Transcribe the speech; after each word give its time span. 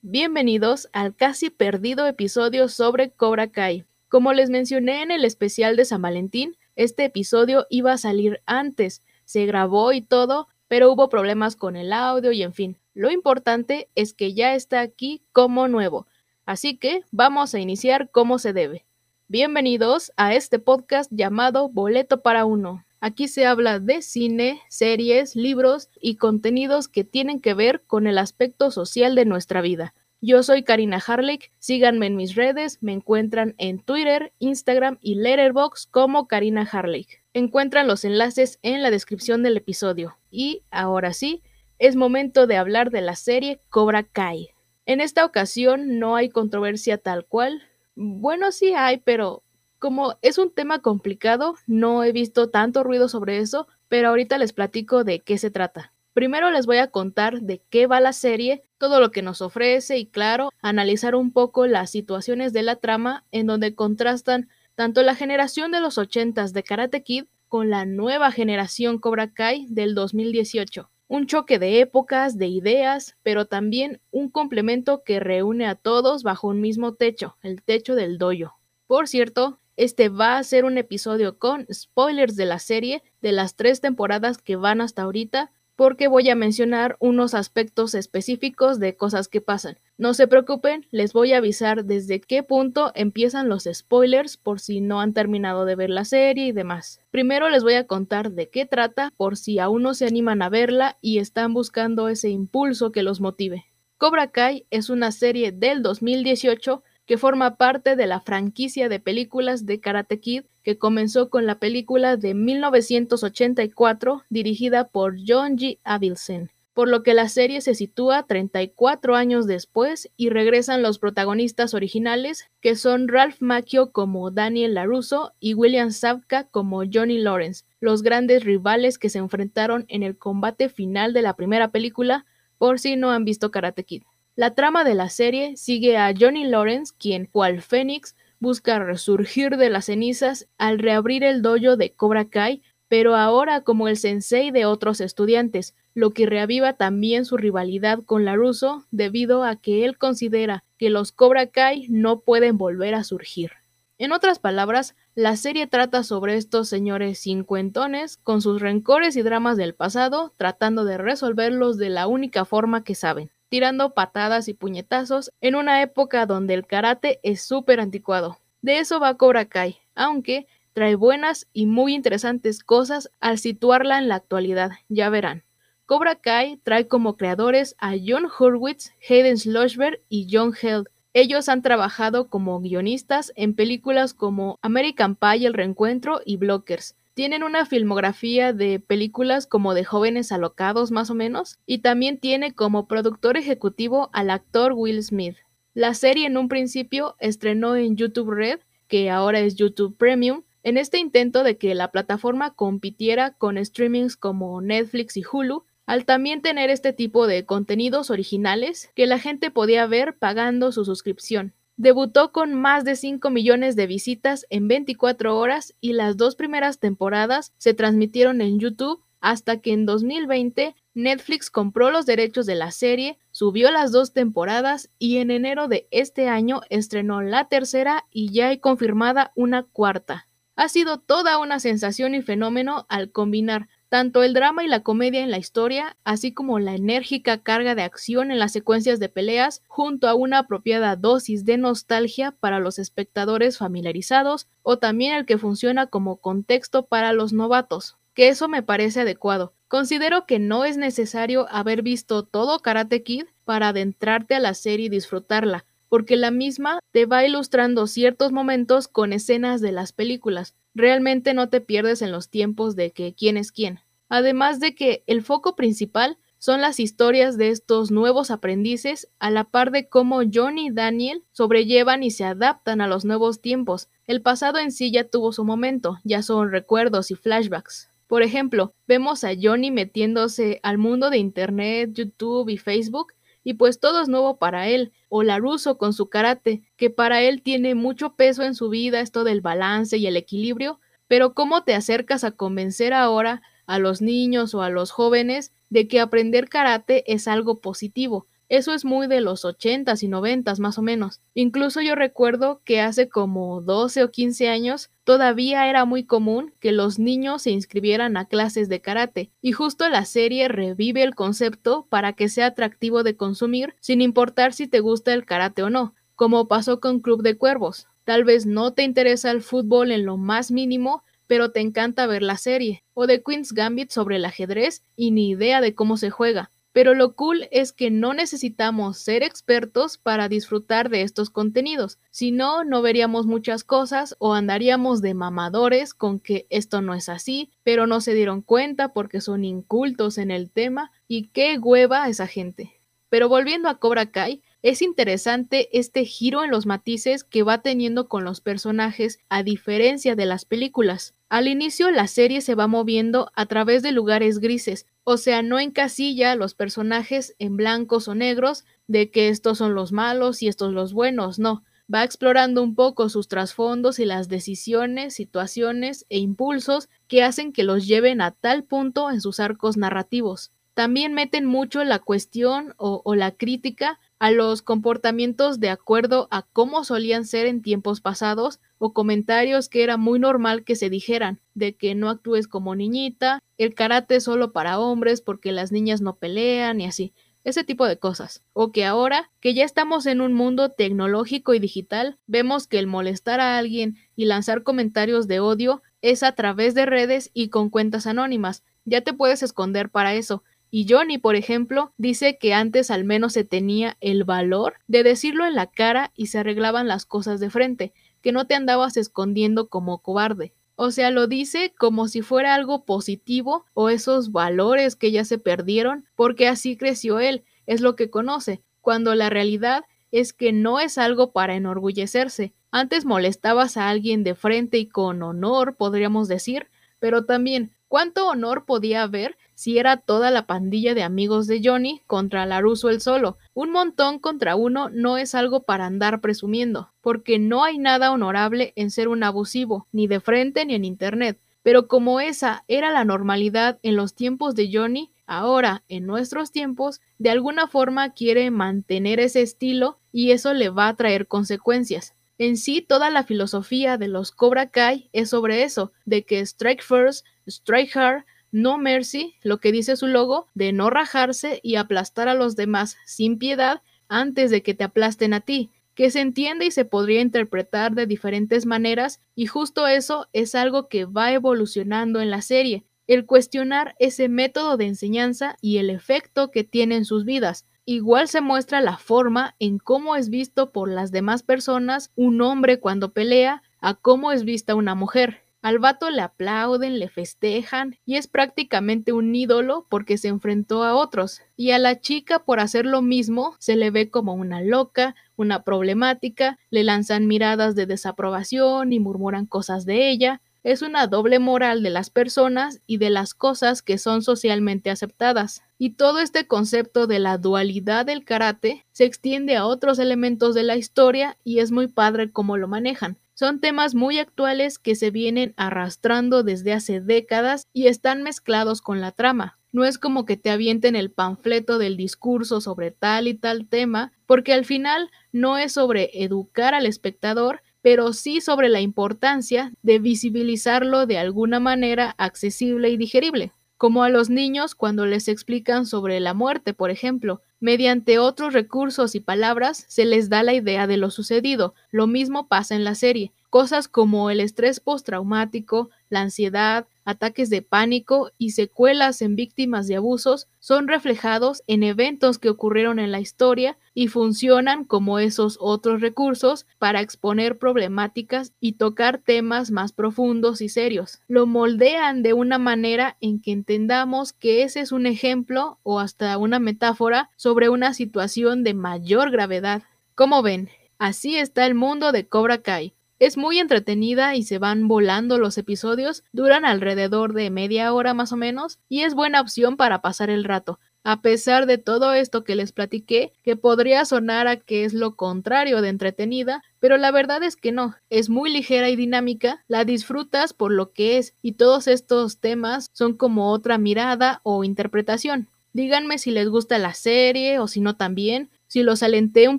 Bienvenidos 0.00 0.88
al 0.92 1.16
casi 1.16 1.50
perdido 1.50 2.06
episodio 2.06 2.68
sobre 2.68 3.10
Cobra 3.10 3.50
Kai. 3.50 3.86
Como 4.08 4.32
les 4.32 4.50
mencioné 4.50 5.02
en 5.02 5.10
el 5.10 5.24
especial 5.24 5.74
de 5.74 5.84
San 5.84 6.02
Valentín, 6.02 6.56
este 6.76 7.04
episodio 7.04 7.66
iba 7.70 7.92
a 7.92 7.98
salir 7.98 8.42
antes, 8.44 9.02
se 9.24 9.46
grabó 9.46 9.92
y 9.92 10.02
todo, 10.02 10.48
pero 10.68 10.92
hubo 10.92 11.08
problemas 11.08 11.56
con 11.56 11.76
el 11.76 11.92
audio 11.92 12.30
y 12.32 12.42
en 12.42 12.52
fin. 12.52 12.76
Lo 12.94 13.10
importante 13.10 13.88
es 13.94 14.14
que 14.14 14.34
ya 14.34 14.54
está 14.54 14.80
aquí 14.80 15.22
como 15.32 15.66
nuevo, 15.66 16.06
así 16.44 16.76
que 16.76 17.02
vamos 17.10 17.54
a 17.54 17.60
iniciar 17.60 18.10
como 18.10 18.38
se 18.38 18.52
debe. 18.52 18.84
Bienvenidos 19.28 20.12
a 20.16 20.34
este 20.34 20.58
podcast 20.58 21.10
llamado 21.10 21.70
Boleto 21.70 22.20
para 22.20 22.44
Uno. 22.44 22.84
Aquí 23.04 23.26
se 23.26 23.46
habla 23.46 23.80
de 23.80 24.00
cine, 24.00 24.60
series, 24.68 25.34
libros 25.34 25.90
y 26.00 26.18
contenidos 26.18 26.86
que 26.86 27.02
tienen 27.02 27.40
que 27.40 27.52
ver 27.52 27.82
con 27.84 28.06
el 28.06 28.16
aspecto 28.16 28.70
social 28.70 29.16
de 29.16 29.24
nuestra 29.24 29.60
vida. 29.60 29.92
Yo 30.20 30.44
soy 30.44 30.62
Karina 30.62 31.02
Harlick, 31.04 31.50
síganme 31.58 32.06
en 32.06 32.14
mis 32.14 32.36
redes, 32.36 32.78
me 32.80 32.92
encuentran 32.92 33.56
en 33.58 33.80
Twitter, 33.80 34.32
Instagram 34.38 34.98
y 35.00 35.16
Letterboxd 35.16 35.90
como 35.90 36.28
Karina 36.28 36.62
Harlick. 36.62 37.24
Encuentran 37.32 37.88
los 37.88 38.04
enlaces 38.04 38.60
en 38.62 38.84
la 38.84 38.92
descripción 38.92 39.42
del 39.42 39.56
episodio. 39.56 40.16
Y 40.30 40.62
ahora 40.70 41.12
sí, 41.12 41.42
es 41.80 41.96
momento 41.96 42.46
de 42.46 42.56
hablar 42.56 42.92
de 42.92 43.00
la 43.00 43.16
serie 43.16 43.60
Cobra 43.68 44.04
Kai. 44.04 44.50
En 44.86 45.00
esta 45.00 45.24
ocasión 45.24 45.98
no 45.98 46.14
hay 46.14 46.28
controversia 46.28 46.98
tal 46.98 47.26
cual. 47.26 47.62
Bueno, 47.96 48.52
sí 48.52 48.74
hay, 48.74 48.98
pero 48.98 49.42
como 49.82 50.16
es 50.22 50.38
un 50.38 50.54
tema 50.54 50.78
complicado, 50.78 51.56
no 51.66 52.04
he 52.04 52.12
visto 52.12 52.50
tanto 52.50 52.84
ruido 52.84 53.08
sobre 53.08 53.38
eso, 53.38 53.66
pero 53.88 54.10
ahorita 54.10 54.38
les 54.38 54.52
platico 54.52 55.02
de 55.02 55.18
qué 55.18 55.38
se 55.38 55.50
trata. 55.50 55.92
Primero 56.14 56.52
les 56.52 56.66
voy 56.66 56.76
a 56.76 56.92
contar 56.92 57.40
de 57.40 57.64
qué 57.68 57.88
va 57.88 57.98
la 57.98 58.12
serie, 58.12 58.62
todo 58.78 59.00
lo 59.00 59.10
que 59.10 59.22
nos 59.22 59.42
ofrece 59.42 59.98
y 59.98 60.06
claro, 60.06 60.50
analizar 60.62 61.16
un 61.16 61.32
poco 61.32 61.66
las 61.66 61.90
situaciones 61.90 62.52
de 62.52 62.62
la 62.62 62.76
trama 62.76 63.24
en 63.32 63.48
donde 63.48 63.74
contrastan 63.74 64.48
tanto 64.76 65.02
la 65.02 65.16
generación 65.16 65.72
de 65.72 65.80
los 65.80 65.98
80s 65.98 66.52
de 66.52 66.62
Karate 66.62 67.02
Kid 67.02 67.24
con 67.48 67.68
la 67.68 67.84
nueva 67.84 68.30
generación 68.30 69.00
Cobra 69.00 69.32
Kai 69.34 69.66
del 69.68 69.96
2018. 69.96 70.90
Un 71.08 71.26
choque 71.26 71.58
de 71.58 71.80
épocas, 71.80 72.38
de 72.38 72.46
ideas, 72.46 73.16
pero 73.24 73.46
también 73.46 74.00
un 74.12 74.30
complemento 74.30 75.02
que 75.02 75.18
reúne 75.18 75.66
a 75.66 75.74
todos 75.74 76.22
bajo 76.22 76.46
un 76.46 76.60
mismo 76.60 76.94
techo, 76.94 77.36
el 77.42 77.64
techo 77.64 77.96
del 77.96 78.18
doyo. 78.18 78.52
Por 78.86 79.08
cierto, 79.08 79.58
este 79.82 80.08
va 80.08 80.38
a 80.38 80.44
ser 80.44 80.64
un 80.64 80.78
episodio 80.78 81.38
con 81.38 81.66
spoilers 81.72 82.36
de 82.36 82.46
la 82.46 82.60
serie, 82.60 83.02
de 83.20 83.32
las 83.32 83.56
tres 83.56 83.80
temporadas 83.80 84.38
que 84.38 84.54
van 84.54 84.80
hasta 84.80 85.02
ahorita, 85.02 85.50
porque 85.74 86.06
voy 86.06 86.28
a 86.30 86.36
mencionar 86.36 86.96
unos 87.00 87.34
aspectos 87.34 87.96
específicos 87.96 88.78
de 88.78 88.94
cosas 88.94 89.26
que 89.26 89.40
pasan. 89.40 89.78
No 89.98 90.14
se 90.14 90.28
preocupen, 90.28 90.86
les 90.92 91.12
voy 91.12 91.32
a 91.32 91.38
avisar 91.38 91.84
desde 91.84 92.20
qué 92.20 92.44
punto 92.44 92.92
empiezan 92.94 93.48
los 93.48 93.68
spoilers 93.72 94.36
por 94.36 94.60
si 94.60 94.80
no 94.80 95.00
han 95.00 95.14
terminado 95.14 95.64
de 95.64 95.74
ver 95.74 95.90
la 95.90 96.04
serie 96.04 96.46
y 96.46 96.52
demás. 96.52 97.00
Primero 97.10 97.48
les 97.48 97.64
voy 97.64 97.74
a 97.74 97.86
contar 97.88 98.30
de 98.30 98.50
qué 98.50 98.66
trata 98.66 99.12
por 99.16 99.36
si 99.36 99.58
aún 99.58 99.82
no 99.82 99.94
se 99.94 100.06
animan 100.06 100.42
a 100.42 100.48
verla 100.48 100.98
y 101.00 101.18
están 101.18 101.54
buscando 101.54 102.08
ese 102.08 102.28
impulso 102.28 102.92
que 102.92 103.02
los 103.02 103.20
motive. 103.20 103.64
Cobra 103.98 104.30
Kai 104.30 104.66
es 104.70 104.90
una 104.90 105.10
serie 105.10 105.52
del 105.52 105.82
2018 105.82 106.82
que 107.12 107.18
forma 107.18 107.56
parte 107.56 107.94
de 107.94 108.06
la 108.06 108.20
franquicia 108.20 108.88
de 108.88 108.98
películas 108.98 109.66
de 109.66 109.80
Karate 109.80 110.18
Kid 110.18 110.44
que 110.62 110.78
comenzó 110.78 111.28
con 111.28 111.44
la 111.44 111.58
película 111.58 112.16
de 112.16 112.32
1984 112.32 114.22
dirigida 114.30 114.88
por 114.88 115.16
John 115.18 115.58
G. 115.58 115.78
Avildsen, 115.84 116.50
por 116.72 116.88
lo 116.88 117.02
que 117.02 117.12
la 117.12 117.28
serie 117.28 117.60
se 117.60 117.74
sitúa 117.74 118.22
34 118.26 119.14
años 119.14 119.46
después 119.46 120.10
y 120.16 120.30
regresan 120.30 120.80
los 120.80 120.98
protagonistas 120.98 121.74
originales, 121.74 122.48
que 122.62 122.76
son 122.76 123.08
Ralph 123.08 123.42
Macchio 123.42 123.92
como 123.92 124.30
Daniel 124.30 124.72
LaRusso 124.72 125.34
y 125.38 125.52
William 125.52 125.90
Zabka 125.90 126.44
como 126.44 126.82
Johnny 126.90 127.18
Lawrence, 127.18 127.66
los 127.78 128.02
grandes 128.02 128.42
rivales 128.42 128.96
que 128.96 129.10
se 129.10 129.18
enfrentaron 129.18 129.84
en 129.88 130.02
el 130.02 130.16
combate 130.16 130.70
final 130.70 131.12
de 131.12 131.20
la 131.20 131.36
primera 131.36 131.72
película, 131.72 132.24
por 132.56 132.78
si 132.78 132.96
no 132.96 133.10
han 133.10 133.26
visto 133.26 133.50
Karate 133.50 133.84
Kid. 133.84 134.02
La 134.34 134.54
trama 134.54 134.82
de 134.82 134.94
la 134.94 135.10
serie 135.10 135.58
sigue 135.58 135.98
a 135.98 136.14
Johnny 136.18 136.46
Lawrence, 136.46 136.94
quien, 136.98 137.26
cual 137.26 137.60
Fénix, 137.60 138.16
busca 138.40 138.78
resurgir 138.78 139.58
de 139.58 139.68
las 139.68 139.84
cenizas 139.84 140.48
al 140.56 140.78
reabrir 140.78 141.22
el 141.22 141.42
dojo 141.42 141.76
de 141.76 141.92
Cobra 141.92 142.24
Kai, 142.30 142.62
pero 142.88 143.14
ahora 143.14 143.60
como 143.60 143.88
el 143.88 143.98
sensei 143.98 144.50
de 144.50 144.64
otros 144.64 145.02
estudiantes, 145.02 145.74
lo 145.92 146.12
que 146.12 146.24
reaviva 146.24 146.72
también 146.72 147.26
su 147.26 147.36
rivalidad 147.36 148.04
con 148.06 148.24
Laruso 148.24 148.86
debido 148.90 149.44
a 149.44 149.56
que 149.56 149.84
él 149.84 149.98
considera 149.98 150.64
que 150.78 150.88
los 150.88 151.12
Cobra 151.12 151.48
Kai 151.48 151.86
no 151.90 152.20
pueden 152.20 152.56
volver 152.56 152.94
a 152.94 153.04
surgir. 153.04 153.50
En 153.98 154.12
otras 154.12 154.38
palabras, 154.38 154.96
la 155.14 155.36
serie 155.36 155.66
trata 155.66 156.04
sobre 156.04 156.38
estos 156.38 156.70
señores 156.70 157.18
cincuentones 157.18 158.16
con 158.16 158.40
sus 158.40 158.62
rencores 158.62 159.14
y 159.16 159.20
dramas 159.20 159.58
del 159.58 159.74
pasado, 159.74 160.32
tratando 160.38 160.86
de 160.86 160.96
resolverlos 160.96 161.76
de 161.76 161.90
la 161.90 162.06
única 162.06 162.46
forma 162.46 162.82
que 162.82 162.94
saben 162.94 163.30
tirando 163.52 163.92
patadas 163.92 164.48
y 164.48 164.54
puñetazos 164.54 165.30
en 165.42 165.56
una 165.56 165.82
época 165.82 166.24
donde 166.24 166.54
el 166.54 166.66
karate 166.66 167.20
es 167.22 167.42
súper 167.42 167.80
anticuado. 167.80 168.38
De 168.62 168.78
eso 168.78 168.98
va 168.98 169.18
Cobra 169.18 169.44
Kai, 169.44 169.76
aunque 169.94 170.46
trae 170.72 170.94
buenas 170.94 171.46
y 171.52 171.66
muy 171.66 171.92
interesantes 171.94 172.64
cosas 172.64 173.10
al 173.20 173.36
situarla 173.36 173.98
en 173.98 174.08
la 174.08 174.14
actualidad, 174.14 174.70
ya 174.88 175.10
verán. 175.10 175.44
Cobra 175.84 176.14
Kai 176.14 176.60
trae 176.62 176.88
como 176.88 177.18
creadores 177.18 177.76
a 177.78 177.92
John 178.02 178.24
Hurwitz, 178.24 178.94
Hayden 179.06 179.36
Schlossberg 179.36 180.00
y 180.08 180.28
John 180.32 180.54
Held. 180.58 180.86
Ellos 181.12 181.50
han 181.50 181.60
trabajado 181.60 182.30
como 182.30 182.58
guionistas 182.58 183.34
en 183.36 183.54
películas 183.54 184.14
como 184.14 184.60
American 184.62 185.14
Pie 185.14 185.46
El 185.46 185.52
Reencuentro 185.52 186.22
y 186.24 186.38
Blockers, 186.38 186.96
tienen 187.14 187.42
una 187.42 187.66
filmografía 187.66 188.52
de 188.52 188.80
películas 188.80 189.46
como 189.46 189.74
de 189.74 189.84
jóvenes 189.84 190.32
alocados 190.32 190.90
más 190.90 191.10
o 191.10 191.14
menos, 191.14 191.58
y 191.66 191.78
también 191.78 192.18
tiene 192.18 192.54
como 192.54 192.88
productor 192.88 193.36
ejecutivo 193.36 194.10
al 194.12 194.30
actor 194.30 194.72
Will 194.72 195.02
Smith. 195.02 195.36
La 195.74 195.94
serie 195.94 196.26
en 196.26 196.36
un 196.36 196.48
principio 196.48 197.16
estrenó 197.18 197.76
en 197.76 197.96
YouTube 197.96 198.30
Red, 198.30 198.60
que 198.88 199.10
ahora 199.10 199.40
es 199.40 199.56
YouTube 199.56 199.96
Premium, 199.96 200.42
en 200.62 200.76
este 200.76 200.98
intento 200.98 201.44
de 201.44 201.56
que 201.56 201.74
la 201.74 201.90
plataforma 201.90 202.54
compitiera 202.54 203.32
con 203.32 203.62
streamings 203.62 204.16
como 204.16 204.60
Netflix 204.60 205.16
y 205.16 205.22
Hulu, 205.30 205.64
al 205.86 206.04
también 206.04 206.42
tener 206.42 206.70
este 206.70 206.92
tipo 206.92 207.26
de 207.26 207.44
contenidos 207.44 208.10
originales 208.10 208.90
que 208.94 209.06
la 209.06 209.18
gente 209.18 209.50
podía 209.50 209.86
ver 209.86 210.16
pagando 210.18 210.72
su 210.72 210.84
suscripción. 210.84 211.54
Debutó 211.82 212.30
con 212.30 212.54
más 212.54 212.84
de 212.84 212.94
5 212.94 213.28
millones 213.30 213.74
de 213.74 213.88
visitas 213.88 214.46
en 214.50 214.68
24 214.68 215.36
horas 215.36 215.74
y 215.80 215.94
las 215.94 216.16
dos 216.16 216.36
primeras 216.36 216.78
temporadas 216.78 217.54
se 217.58 217.74
transmitieron 217.74 218.40
en 218.40 218.60
YouTube 218.60 219.02
hasta 219.20 219.60
que 219.60 219.72
en 219.72 219.84
2020 219.84 220.76
Netflix 220.94 221.50
compró 221.50 221.90
los 221.90 222.06
derechos 222.06 222.46
de 222.46 222.54
la 222.54 222.70
serie, 222.70 223.18
subió 223.32 223.72
las 223.72 223.90
dos 223.90 224.12
temporadas 224.12 224.90
y 225.00 225.16
en 225.16 225.32
enero 225.32 225.66
de 225.66 225.88
este 225.90 226.28
año 226.28 226.60
estrenó 226.70 227.20
la 227.20 227.48
tercera 227.48 228.04
y 228.12 228.30
ya 228.30 228.50
hay 228.50 228.58
confirmada 228.58 229.32
una 229.34 229.64
cuarta. 229.64 230.28
Ha 230.54 230.68
sido 230.68 231.00
toda 231.00 231.38
una 231.38 231.58
sensación 231.58 232.14
y 232.14 232.22
fenómeno 232.22 232.86
al 232.90 233.10
combinar 233.10 233.66
tanto 233.92 234.22
el 234.22 234.32
drama 234.32 234.64
y 234.64 234.68
la 234.68 234.80
comedia 234.80 235.20
en 235.20 235.30
la 235.30 235.36
historia, 235.36 235.98
así 236.02 236.32
como 236.32 236.58
la 236.58 236.74
enérgica 236.74 237.42
carga 237.42 237.74
de 237.74 237.82
acción 237.82 238.30
en 238.30 238.38
las 238.38 238.50
secuencias 238.50 238.98
de 238.98 239.10
peleas, 239.10 239.60
junto 239.68 240.08
a 240.08 240.14
una 240.14 240.38
apropiada 240.38 240.96
dosis 240.96 241.44
de 241.44 241.58
nostalgia 241.58 242.30
para 242.30 242.58
los 242.58 242.78
espectadores 242.78 243.58
familiarizados, 243.58 244.48
o 244.62 244.78
también 244.78 245.12
el 245.12 245.26
que 245.26 245.36
funciona 245.36 245.88
como 245.88 246.16
contexto 246.16 246.86
para 246.86 247.12
los 247.12 247.34
novatos, 247.34 247.98
que 248.14 248.28
eso 248.30 248.48
me 248.48 248.62
parece 248.62 249.02
adecuado. 249.02 249.52
Considero 249.68 250.24
que 250.24 250.38
no 250.38 250.64
es 250.64 250.78
necesario 250.78 251.46
haber 251.50 251.82
visto 251.82 252.22
todo 252.22 252.60
Karate 252.60 253.02
Kid 253.02 253.24
para 253.44 253.68
adentrarte 253.68 254.34
a 254.34 254.40
la 254.40 254.54
serie 254.54 254.86
y 254.86 254.88
disfrutarla, 254.88 255.66
porque 255.90 256.16
la 256.16 256.30
misma 256.30 256.78
te 256.92 257.04
va 257.04 257.26
ilustrando 257.26 257.86
ciertos 257.86 258.32
momentos 258.32 258.88
con 258.88 259.12
escenas 259.12 259.60
de 259.60 259.72
las 259.72 259.92
películas. 259.92 260.54
Realmente 260.74 261.34
no 261.34 261.48
te 261.48 261.60
pierdes 261.60 262.02
en 262.02 262.12
los 262.12 262.28
tiempos 262.28 262.76
de 262.76 262.92
que 262.92 263.14
quién 263.14 263.36
es 263.36 263.52
quién. 263.52 263.80
Además 264.08 264.60
de 264.60 264.74
que 264.74 265.04
el 265.06 265.22
foco 265.22 265.56
principal 265.56 266.18
son 266.38 266.60
las 266.60 266.80
historias 266.80 267.38
de 267.38 267.50
estos 267.50 267.92
nuevos 267.92 268.32
aprendices, 268.32 269.08
a 269.20 269.30
la 269.30 269.44
par 269.44 269.70
de 269.70 269.88
cómo 269.88 270.22
Johnny 270.30 270.66
y 270.66 270.70
Daniel 270.70 271.22
sobrellevan 271.30 272.02
y 272.02 272.10
se 272.10 272.24
adaptan 272.24 272.80
a 272.80 272.88
los 272.88 273.04
nuevos 273.04 273.40
tiempos. 273.40 273.88
El 274.08 274.22
pasado 274.22 274.58
en 274.58 274.72
sí 274.72 274.90
ya 274.90 275.04
tuvo 275.04 275.32
su 275.32 275.44
momento, 275.44 275.98
ya 276.02 276.20
son 276.22 276.50
recuerdos 276.50 277.12
y 277.12 277.14
flashbacks. 277.14 277.90
Por 278.08 278.22
ejemplo, 278.22 278.74
vemos 278.88 279.22
a 279.22 279.30
Johnny 279.40 279.70
metiéndose 279.70 280.58
al 280.64 280.78
mundo 280.78 281.10
de 281.10 281.18
Internet, 281.18 281.92
YouTube 281.94 282.48
y 282.48 282.58
Facebook 282.58 283.12
y 283.44 283.54
pues 283.54 283.80
todo 283.80 284.02
es 284.02 284.08
nuevo 284.08 284.38
para 284.38 284.68
él, 284.68 284.92
o 285.08 285.22
Laruso 285.22 285.78
con 285.78 285.92
su 285.92 286.08
karate, 286.08 286.62
que 286.76 286.90
para 286.90 287.22
él 287.22 287.42
tiene 287.42 287.74
mucho 287.74 288.14
peso 288.14 288.42
en 288.42 288.54
su 288.54 288.68
vida 288.68 289.00
esto 289.00 289.24
del 289.24 289.40
balance 289.40 289.96
y 289.96 290.06
el 290.06 290.16
equilibrio, 290.16 290.80
pero 291.08 291.34
¿cómo 291.34 291.64
te 291.64 291.74
acercas 291.74 292.24
a 292.24 292.32
convencer 292.32 292.94
ahora 292.94 293.42
a 293.66 293.78
los 293.78 294.02
niños 294.02 294.54
o 294.54 294.62
a 294.62 294.70
los 294.70 294.90
jóvenes 294.90 295.52
de 295.70 295.88
que 295.88 296.00
aprender 296.00 296.48
karate 296.48 297.10
es 297.12 297.28
algo 297.28 297.60
positivo, 297.60 298.26
eso 298.52 298.74
es 298.74 298.84
muy 298.84 299.06
de 299.06 299.22
los 299.22 299.46
80s 299.46 300.02
y 300.02 300.08
90s 300.08 300.58
más 300.58 300.76
o 300.76 300.82
menos. 300.82 301.22
Incluso 301.32 301.80
yo 301.80 301.94
recuerdo 301.94 302.60
que 302.66 302.82
hace 302.82 303.08
como 303.08 303.62
12 303.62 304.04
o 304.04 304.10
15 304.10 304.50
años 304.50 304.90
todavía 305.04 305.70
era 305.70 305.86
muy 305.86 306.04
común 306.04 306.52
que 306.60 306.70
los 306.70 306.98
niños 306.98 307.40
se 307.40 307.50
inscribieran 307.50 308.18
a 308.18 308.26
clases 308.26 308.68
de 308.68 308.82
karate, 308.82 309.30
y 309.40 309.52
justo 309.52 309.88
la 309.88 310.04
serie 310.04 310.48
revive 310.48 311.02
el 311.02 311.14
concepto 311.14 311.86
para 311.88 312.12
que 312.12 312.28
sea 312.28 312.48
atractivo 312.48 313.02
de 313.02 313.16
consumir 313.16 313.74
sin 313.80 314.02
importar 314.02 314.52
si 314.52 314.66
te 314.66 314.80
gusta 314.80 315.14
el 315.14 315.24
karate 315.24 315.62
o 315.62 315.70
no, 315.70 315.94
como 316.14 316.46
pasó 316.46 316.78
con 316.78 317.00
Club 317.00 317.22
de 317.22 317.38
Cuervos. 317.38 317.88
Tal 318.04 318.24
vez 318.24 318.44
no 318.44 318.74
te 318.74 318.82
interesa 318.82 319.30
el 319.30 319.40
fútbol 319.40 319.92
en 319.92 320.04
lo 320.04 320.18
más 320.18 320.50
mínimo, 320.50 321.04
pero 321.26 321.52
te 321.52 321.60
encanta 321.60 322.06
ver 322.06 322.20
la 322.20 322.36
serie, 322.36 322.84
o 322.92 323.06
de 323.06 323.22
Queen's 323.22 323.54
Gambit 323.54 323.92
sobre 323.92 324.16
el 324.16 324.26
ajedrez 324.26 324.84
y 324.94 325.10
ni 325.10 325.30
idea 325.30 325.62
de 325.62 325.74
cómo 325.74 325.96
se 325.96 326.10
juega. 326.10 326.50
Pero 326.72 326.94
lo 326.94 327.14
cool 327.14 327.48
es 327.50 327.72
que 327.72 327.90
no 327.90 328.14
necesitamos 328.14 328.98
ser 328.98 329.22
expertos 329.22 329.98
para 329.98 330.28
disfrutar 330.28 330.88
de 330.88 331.02
estos 331.02 331.30
contenidos, 331.30 331.98
si 332.10 332.30
no, 332.30 332.64
no 332.64 332.80
veríamos 332.80 333.26
muchas 333.26 333.62
cosas 333.62 334.16
o 334.18 334.34
andaríamos 334.34 335.02
de 335.02 335.14
mamadores 335.14 335.94
con 335.94 336.18
que 336.18 336.46
esto 336.48 336.80
no 336.80 336.94
es 336.94 337.08
así, 337.08 337.50
pero 337.62 337.86
no 337.86 338.00
se 338.00 338.14
dieron 338.14 338.42
cuenta 338.42 338.92
porque 338.92 339.20
son 339.20 339.44
incultos 339.44 340.18
en 340.18 340.30
el 340.30 340.50
tema 340.50 340.90
y 341.08 341.28
qué 341.28 341.58
hueva 341.58 342.08
esa 342.08 342.26
gente. 342.26 342.80
Pero 343.12 343.28
volviendo 343.28 343.68
a 343.68 343.78
Cobra 343.78 344.10
Kai, 344.10 344.40
es 344.62 344.80
interesante 344.80 345.68
este 345.78 346.06
giro 346.06 346.44
en 346.44 346.50
los 346.50 346.64
matices 346.64 347.24
que 347.24 347.42
va 347.42 347.60
teniendo 347.60 348.08
con 348.08 348.24
los 348.24 348.40
personajes 348.40 349.18
a 349.28 349.42
diferencia 349.42 350.16
de 350.16 350.24
las 350.24 350.46
películas. 350.46 351.14
Al 351.32 351.48
inicio 351.48 351.90
la 351.90 352.08
serie 352.08 352.42
se 352.42 352.54
va 352.54 352.66
moviendo 352.66 353.32
a 353.34 353.46
través 353.46 353.82
de 353.82 353.90
lugares 353.90 354.38
grises, 354.38 354.86
o 355.02 355.16
sea, 355.16 355.40
no 355.40 355.58
encasilla 355.58 356.30
a 356.30 356.36
los 356.36 356.52
personajes 356.52 357.34
en 357.38 357.56
blancos 357.56 358.06
o 358.06 358.14
negros 358.14 358.66
de 358.86 359.10
que 359.10 359.30
estos 359.30 359.56
son 359.56 359.74
los 359.74 359.92
malos 359.92 360.42
y 360.42 360.48
estos 360.48 360.74
los 360.74 360.92
buenos, 360.92 361.38
no. 361.38 361.64
Va 361.92 362.04
explorando 362.04 362.62
un 362.62 362.74
poco 362.74 363.08
sus 363.08 363.28
trasfondos 363.28 363.98
y 363.98 364.04
las 364.04 364.28
decisiones, 364.28 365.14
situaciones 365.14 366.04
e 366.10 366.18
impulsos 366.18 366.90
que 367.08 367.22
hacen 367.22 367.54
que 367.54 367.64
los 367.64 367.86
lleven 367.86 368.20
a 368.20 368.32
tal 368.32 368.64
punto 368.64 369.10
en 369.10 369.22
sus 369.22 369.40
arcos 369.40 369.78
narrativos. 369.78 370.52
También 370.74 371.14
meten 371.14 371.46
mucho 371.46 371.82
la 371.82 371.98
cuestión 371.98 372.74
o, 372.76 373.00
o, 373.06 373.14
la 373.14 373.30
crítica 373.30 373.98
a 374.22 374.30
los 374.30 374.62
comportamientos 374.62 375.58
de 375.58 375.68
acuerdo 375.68 376.28
a 376.30 376.42
cómo 376.42 376.84
solían 376.84 377.24
ser 377.24 377.46
en 377.46 377.60
tiempos 377.60 378.00
pasados 378.00 378.60
o 378.78 378.92
comentarios 378.92 379.68
que 379.68 379.82
era 379.82 379.96
muy 379.96 380.20
normal 380.20 380.62
que 380.62 380.76
se 380.76 380.88
dijeran, 380.88 381.40
de 381.54 381.74
que 381.74 381.96
no 381.96 382.08
actúes 382.08 382.46
como 382.46 382.76
niñita, 382.76 383.42
el 383.58 383.74
karate 383.74 384.14
es 384.14 384.22
solo 384.22 384.52
para 384.52 384.78
hombres 384.78 385.22
porque 385.22 385.50
las 385.50 385.72
niñas 385.72 386.02
no 386.02 386.14
pelean 386.18 386.80
y 386.80 386.86
así 386.86 387.12
ese 387.42 387.64
tipo 387.64 387.84
de 387.88 387.98
cosas. 387.98 388.44
O 388.52 388.70
que 388.70 388.84
ahora, 388.84 389.32
que 389.40 389.54
ya 389.54 389.64
estamos 389.64 390.06
en 390.06 390.20
un 390.20 390.34
mundo 390.34 390.70
tecnológico 390.70 391.52
y 391.52 391.58
digital, 391.58 392.16
vemos 392.28 392.68
que 392.68 392.78
el 392.78 392.86
molestar 392.86 393.40
a 393.40 393.58
alguien 393.58 393.96
y 394.14 394.26
lanzar 394.26 394.62
comentarios 394.62 395.26
de 395.26 395.40
odio 395.40 395.82
es 396.00 396.22
a 396.22 396.30
través 396.36 396.76
de 396.76 396.86
redes 396.86 397.32
y 397.34 397.48
con 397.48 397.70
cuentas 397.70 398.06
anónimas. 398.06 398.62
Ya 398.84 399.00
te 399.00 399.14
puedes 399.14 399.42
esconder 399.42 399.90
para 399.90 400.14
eso. 400.14 400.44
Y 400.74 400.86
Johnny, 400.88 401.18
por 401.18 401.36
ejemplo, 401.36 401.92
dice 401.98 402.38
que 402.38 402.54
antes 402.54 402.90
al 402.90 403.04
menos 403.04 403.34
se 403.34 403.44
tenía 403.44 403.98
el 404.00 404.24
valor 404.24 404.76
de 404.86 405.02
decirlo 405.02 405.44
en 405.44 405.54
la 405.54 405.66
cara 405.66 406.12
y 406.16 406.28
se 406.28 406.38
arreglaban 406.38 406.88
las 406.88 407.04
cosas 407.04 407.40
de 407.40 407.50
frente, 407.50 407.92
que 408.22 408.32
no 408.32 408.46
te 408.46 408.54
andabas 408.54 408.96
escondiendo 408.96 409.68
como 409.68 409.98
cobarde. 409.98 410.54
O 410.74 410.90
sea, 410.90 411.10
lo 411.10 411.26
dice 411.26 411.74
como 411.78 412.08
si 412.08 412.22
fuera 412.22 412.54
algo 412.54 412.86
positivo 412.86 413.66
o 413.74 413.90
esos 413.90 414.32
valores 414.32 414.96
que 414.96 415.12
ya 415.12 415.26
se 415.26 415.36
perdieron, 415.36 416.06
porque 416.16 416.48
así 416.48 416.78
creció 416.78 417.20
él, 417.20 417.44
es 417.66 417.82
lo 417.82 417.94
que 417.94 418.08
conoce, 418.08 418.62
cuando 418.80 419.14
la 419.14 419.28
realidad 419.28 419.84
es 420.10 420.32
que 420.32 420.52
no 420.52 420.80
es 420.80 420.96
algo 420.96 421.32
para 421.32 421.54
enorgullecerse. 421.54 422.54
Antes 422.70 423.04
molestabas 423.04 423.76
a 423.76 423.90
alguien 423.90 424.24
de 424.24 424.34
frente 424.34 424.78
y 424.78 424.86
con 424.86 425.22
honor, 425.22 425.76
podríamos 425.76 426.28
decir, 426.28 426.68
pero 426.98 427.26
también, 427.26 427.74
¿cuánto 427.88 428.26
honor 428.26 428.64
podía 428.64 429.02
haber 429.02 429.36
si 429.54 429.78
era 429.78 429.96
toda 429.96 430.30
la 430.30 430.46
pandilla 430.46 430.94
de 430.94 431.02
amigos 431.02 431.46
de 431.46 431.60
Johnny 431.62 432.02
contra 432.06 432.46
Laruso 432.46 432.88
el 432.88 433.00
solo. 433.00 433.38
Un 433.54 433.70
montón 433.70 434.18
contra 434.18 434.56
uno 434.56 434.88
no 434.88 435.18
es 435.18 435.34
algo 435.34 435.62
para 435.62 435.86
andar 435.86 436.20
presumiendo, 436.20 436.92
porque 437.00 437.38
no 437.38 437.64
hay 437.64 437.78
nada 437.78 438.12
honorable 438.12 438.72
en 438.76 438.90
ser 438.90 439.08
un 439.08 439.22
abusivo, 439.22 439.86
ni 439.92 440.06
de 440.06 440.20
frente 440.20 440.64
ni 440.64 440.74
en 440.74 440.84
internet. 440.84 441.38
Pero 441.62 441.86
como 441.86 442.20
esa 442.20 442.64
era 442.68 442.90
la 442.90 443.04
normalidad 443.04 443.78
en 443.82 443.96
los 443.96 444.14
tiempos 444.14 444.54
de 444.54 444.70
Johnny, 444.72 445.12
ahora, 445.26 445.84
en 445.88 446.06
nuestros 446.06 446.50
tiempos, 446.50 447.00
de 447.18 447.30
alguna 447.30 447.68
forma 447.68 448.12
quiere 448.12 448.50
mantener 448.50 449.20
ese 449.20 449.42
estilo 449.42 449.98
y 450.10 450.32
eso 450.32 450.52
le 450.54 450.70
va 450.70 450.88
a 450.88 450.96
traer 450.96 451.28
consecuencias. 451.28 452.14
En 452.38 452.56
sí, 452.56 452.82
toda 452.82 453.10
la 453.10 453.22
filosofía 453.22 453.98
de 453.98 454.08
los 454.08 454.32
Cobra 454.32 454.70
Kai 454.70 455.08
es 455.12 455.30
sobre 455.30 455.62
eso, 455.62 455.92
de 456.04 456.24
que 456.24 456.40
strike 456.40 456.82
first, 456.82 457.24
strike 457.46 457.96
hard, 457.96 458.24
no 458.52 458.78
mercy, 458.78 459.34
lo 459.42 459.58
que 459.58 459.72
dice 459.72 459.96
su 459.96 460.06
logo, 460.06 460.46
de 460.54 460.72
no 460.72 460.90
rajarse 460.90 461.58
y 461.62 461.76
aplastar 461.76 462.28
a 462.28 462.34
los 462.34 462.54
demás 462.54 462.96
sin 463.04 463.38
piedad 463.38 463.82
antes 464.08 464.50
de 464.50 464.62
que 464.62 464.74
te 464.74 464.84
aplasten 464.84 465.34
a 465.34 465.40
ti, 465.40 465.70
que 465.94 466.10
se 466.10 466.20
entiende 466.20 466.66
y 466.66 466.70
se 466.70 466.84
podría 466.84 467.20
interpretar 467.20 467.92
de 467.92 468.06
diferentes 468.06 468.66
maneras 468.66 469.20
y 469.34 469.46
justo 469.46 469.86
eso 469.86 470.28
es 470.32 470.54
algo 470.54 470.88
que 470.88 471.04
va 471.06 471.32
evolucionando 471.32 472.20
en 472.20 472.30
la 472.30 472.42
serie, 472.42 472.84
el 473.06 473.26
cuestionar 473.26 473.94
ese 473.98 474.28
método 474.28 474.76
de 474.76 474.86
enseñanza 474.86 475.56
y 475.60 475.78
el 475.78 475.90
efecto 475.90 476.50
que 476.50 476.64
tiene 476.64 476.96
en 476.96 477.04
sus 477.04 477.24
vidas. 477.24 477.66
Igual 477.84 478.28
se 478.28 478.40
muestra 478.40 478.80
la 478.80 478.96
forma 478.96 479.56
en 479.58 479.78
cómo 479.78 480.14
es 480.14 480.28
visto 480.28 480.70
por 480.70 480.88
las 480.88 481.10
demás 481.10 481.42
personas 481.42 482.12
un 482.14 482.40
hombre 482.40 482.78
cuando 482.78 483.12
pelea 483.12 483.62
a 483.80 483.94
cómo 483.94 484.30
es 484.30 484.44
vista 484.44 484.76
una 484.76 484.94
mujer. 484.94 485.41
Al 485.62 485.78
vato 485.78 486.10
le 486.10 486.22
aplauden, 486.22 486.98
le 486.98 487.08
festejan 487.08 487.96
y 488.04 488.16
es 488.16 488.26
prácticamente 488.26 489.12
un 489.12 489.32
ídolo 489.32 489.86
porque 489.88 490.18
se 490.18 490.26
enfrentó 490.26 490.82
a 490.82 490.96
otros. 490.96 491.40
Y 491.56 491.70
a 491.70 491.78
la 491.78 492.00
chica 492.00 492.40
por 492.40 492.58
hacer 492.58 492.84
lo 492.84 493.00
mismo 493.00 493.54
se 493.60 493.76
le 493.76 493.92
ve 493.92 494.10
como 494.10 494.34
una 494.34 494.60
loca, 494.60 495.14
una 495.36 495.62
problemática, 495.62 496.58
le 496.70 496.82
lanzan 496.82 497.28
miradas 497.28 497.76
de 497.76 497.86
desaprobación 497.86 498.92
y 498.92 498.98
murmuran 498.98 499.46
cosas 499.46 499.86
de 499.86 500.10
ella. 500.10 500.42
Es 500.64 500.82
una 500.82 501.06
doble 501.06 501.38
moral 501.38 501.84
de 501.84 501.90
las 501.90 502.10
personas 502.10 502.80
y 502.88 502.96
de 502.96 503.10
las 503.10 503.32
cosas 503.32 503.82
que 503.82 503.98
son 503.98 504.22
socialmente 504.22 504.90
aceptadas. 504.90 505.62
Y 505.78 505.90
todo 505.90 506.18
este 506.18 506.48
concepto 506.48 507.06
de 507.06 507.20
la 507.20 507.38
dualidad 507.38 508.04
del 508.04 508.24
karate 508.24 508.84
se 508.90 509.04
extiende 509.04 509.54
a 509.54 509.66
otros 509.66 510.00
elementos 510.00 510.56
de 510.56 510.64
la 510.64 510.74
historia 510.76 511.38
y 511.44 511.60
es 511.60 511.70
muy 511.70 511.86
padre 511.86 512.32
cómo 512.32 512.56
lo 512.56 512.66
manejan. 512.66 513.16
Son 513.42 513.58
temas 513.58 513.96
muy 513.96 514.20
actuales 514.20 514.78
que 514.78 514.94
se 514.94 515.10
vienen 515.10 515.52
arrastrando 515.56 516.44
desde 516.44 516.72
hace 516.72 517.00
décadas 517.00 517.66
y 517.72 517.88
están 517.88 518.22
mezclados 518.22 518.80
con 518.80 519.00
la 519.00 519.10
trama. 519.10 519.58
No 519.72 519.84
es 519.84 519.98
como 519.98 520.26
que 520.26 520.36
te 520.36 520.48
avienten 520.48 520.94
el 520.94 521.10
panfleto 521.10 521.78
del 521.78 521.96
discurso 521.96 522.60
sobre 522.60 522.92
tal 522.92 523.26
y 523.26 523.34
tal 523.34 523.66
tema, 523.66 524.12
porque 524.26 524.52
al 524.52 524.64
final 524.64 525.10
no 525.32 525.58
es 525.58 525.72
sobre 525.72 526.22
educar 526.22 526.72
al 526.72 526.86
espectador, 526.86 527.62
pero 527.80 528.12
sí 528.12 528.40
sobre 528.40 528.68
la 528.68 528.80
importancia 528.80 529.72
de 529.82 529.98
visibilizarlo 529.98 531.06
de 531.06 531.18
alguna 531.18 531.58
manera 531.58 532.14
accesible 532.18 532.90
y 532.90 532.96
digerible 532.96 533.52
como 533.76 534.04
a 534.04 534.08
los 534.08 534.30
niños 534.30 534.76
cuando 534.76 535.06
les 535.06 535.26
explican 535.26 535.86
sobre 535.86 536.20
la 536.20 536.34
muerte, 536.34 536.72
por 536.72 536.92
ejemplo. 536.92 537.42
Mediante 537.62 538.18
otros 538.18 538.54
recursos 538.54 539.14
y 539.14 539.20
palabras 539.20 539.84
se 539.86 540.04
les 540.04 540.28
da 540.28 540.42
la 540.42 540.52
idea 540.52 540.88
de 540.88 540.96
lo 540.96 541.12
sucedido. 541.12 541.74
Lo 541.92 542.08
mismo 542.08 542.48
pasa 542.48 542.74
en 542.74 542.82
la 542.82 542.96
serie. 542.96 543.30
Cosas 543.52 543.86
como 543.86 544.30
el 544.30 544.40
estrés 544.40 544.80
postraumático, 544.80 545.90
la 546.08 546.22
ansiedad, 546.22 546.86
ataques 547.04 547.50
de 547.50 547.60
pánico 547.60 548.30
y 548.38 548.52
secuelas 548.52 549.20
en 549.20 549.36
víctimas 549.36 549.86
de 549.86 549.96
abusos 549.96 550.48
son 550.58 550.88
reflejados 550.88 551.62
en 551.66 551.82
eventos 551.82 552.38
que 552.38 552.48
ocurrieron 552.48 552.98
en 552.98 553.12
la 553.12 553.20
historia 553.20 553.76
y 553.92 554.08
funcionan 554.08 554.86
como 554.86 555.18
esos 555.18 555.58
otros 555.60 556.00
recursos 556.00 556.64
para 556.78 557.02
exponer 557.02 557.58
problemáticas 557.58 558.54
y 558.58 558.72
tocar 558.72 559.18
temas 559.18 559.70
más 559.70 559.92
profundos 559.92 560.62
y 560.62 560.70
serios. 560.70 561.20
Lo 561.28 561.44
moldean 561.44 562.22
de 562.22 562.32
una 562.32 562.56
manera 562.56 563.18
en 563.20 563.38
que 563.38 563.52
entendamos 563.52 564.32
que 564.32 564.62
ese 564.62 564.80
es 564.80 564.92
un 564.92 565.04
ejemplo 565.04 565.78
o 565.82 566.00
hasta 566.00 566.38
una 566.38 566.58
metáfora 566.58 567.28
sobre 567.36 567.68
una 567.68 567.92
situación 567.92 568.64
de 568.64 568.72
mayor 568.72 569.30
gravedad. 569.30 569.82
Como 570.14 570.40
ven, 570.40 570.70
así 570.96 571.36
está 571.36 571.66
el 571.66 571.74
mundo 571.74 572.12
de 572.12 572.26
Cobra 572.26 572.62
Kai 572.62 572.94
es 573.22 573.36
muy 573.36 573.60
entretenida 573.60 574.34
y 574.34 574.42
se 574.42 574.58
van 574.58 574.88
volando 574.88 575.38
los 575.38 575.56
episodios, 575.56 576.24
duran 576.32 576.64
alrededor 576.64 577.34
de 577.34 577.50
media 577.50 577.92
hora 577.92 578.14
más 578.14 578.32
o 578.32 578.36
menos 578.36 578.80
y 578.88 579.02
es 579.02 579.14
buena 579.14 579.40
opción 579.40 579.76
para 579.76 580.02
pasar 580.02 580.28
el 580.28 580.42
rato. 580.42 580.80
A 581.04 581.22
pesar 581.22 581.66
de 581.66 581.78
todo 581.78 582.14
esto 582.14 582.42
que 582.42 582.56
les 582.56 582.72
platiqué, 582.72 583.32
que 583.44 583.54
podría 583.54 584.04
sonar 584.06 584.48
a 584.48 584.56
que 584.56 584.84
es 584.84 584.92
lo 584.92 585.14
contrario 585.14 585.82
de 585.82 585.90
entretenida, 585.90 586.64
pero 586.80 586.96
la 586.96 587.12
verdad 587.12 587.44
es 587.44 587.54
que 587.54 587.70
no, 587.70 587.94
es 588.10 588.28
muy 588.28 588.50
ligera 588.50 588.90
y 588.90 588.96
dinámica, 588.96 589.64
la 589.68 589.84
disfrutas 589.84 590.52
por 590.52 590.72
lo 590.72 590.90
que 590.90 591.18
es 591.18 591.34
y 591.42 591.52
todos 591.52 591.86
estos 591.86 592.40
temas 592.40 592.90
son 592.92 593.16
como 593.16 593.52
otra 593.52 593.78
mirada 593.78 594.40
o 594.42 594.64
interpretación. 594.64 595.48
Díganme 595.74 596.18
si 596.18 596.32
les 596.32 596.48
gusta 596.48 596.76
la 596.78 596.92
serie 596.92 597.60
o 597.60 597.68
si 597.68 597.80
no 597.80 597.94
también, 597.94 598.50
si 598.72 598.82
los 598.82 599.02
alenté 599.02 599.48
un 599.48 599.58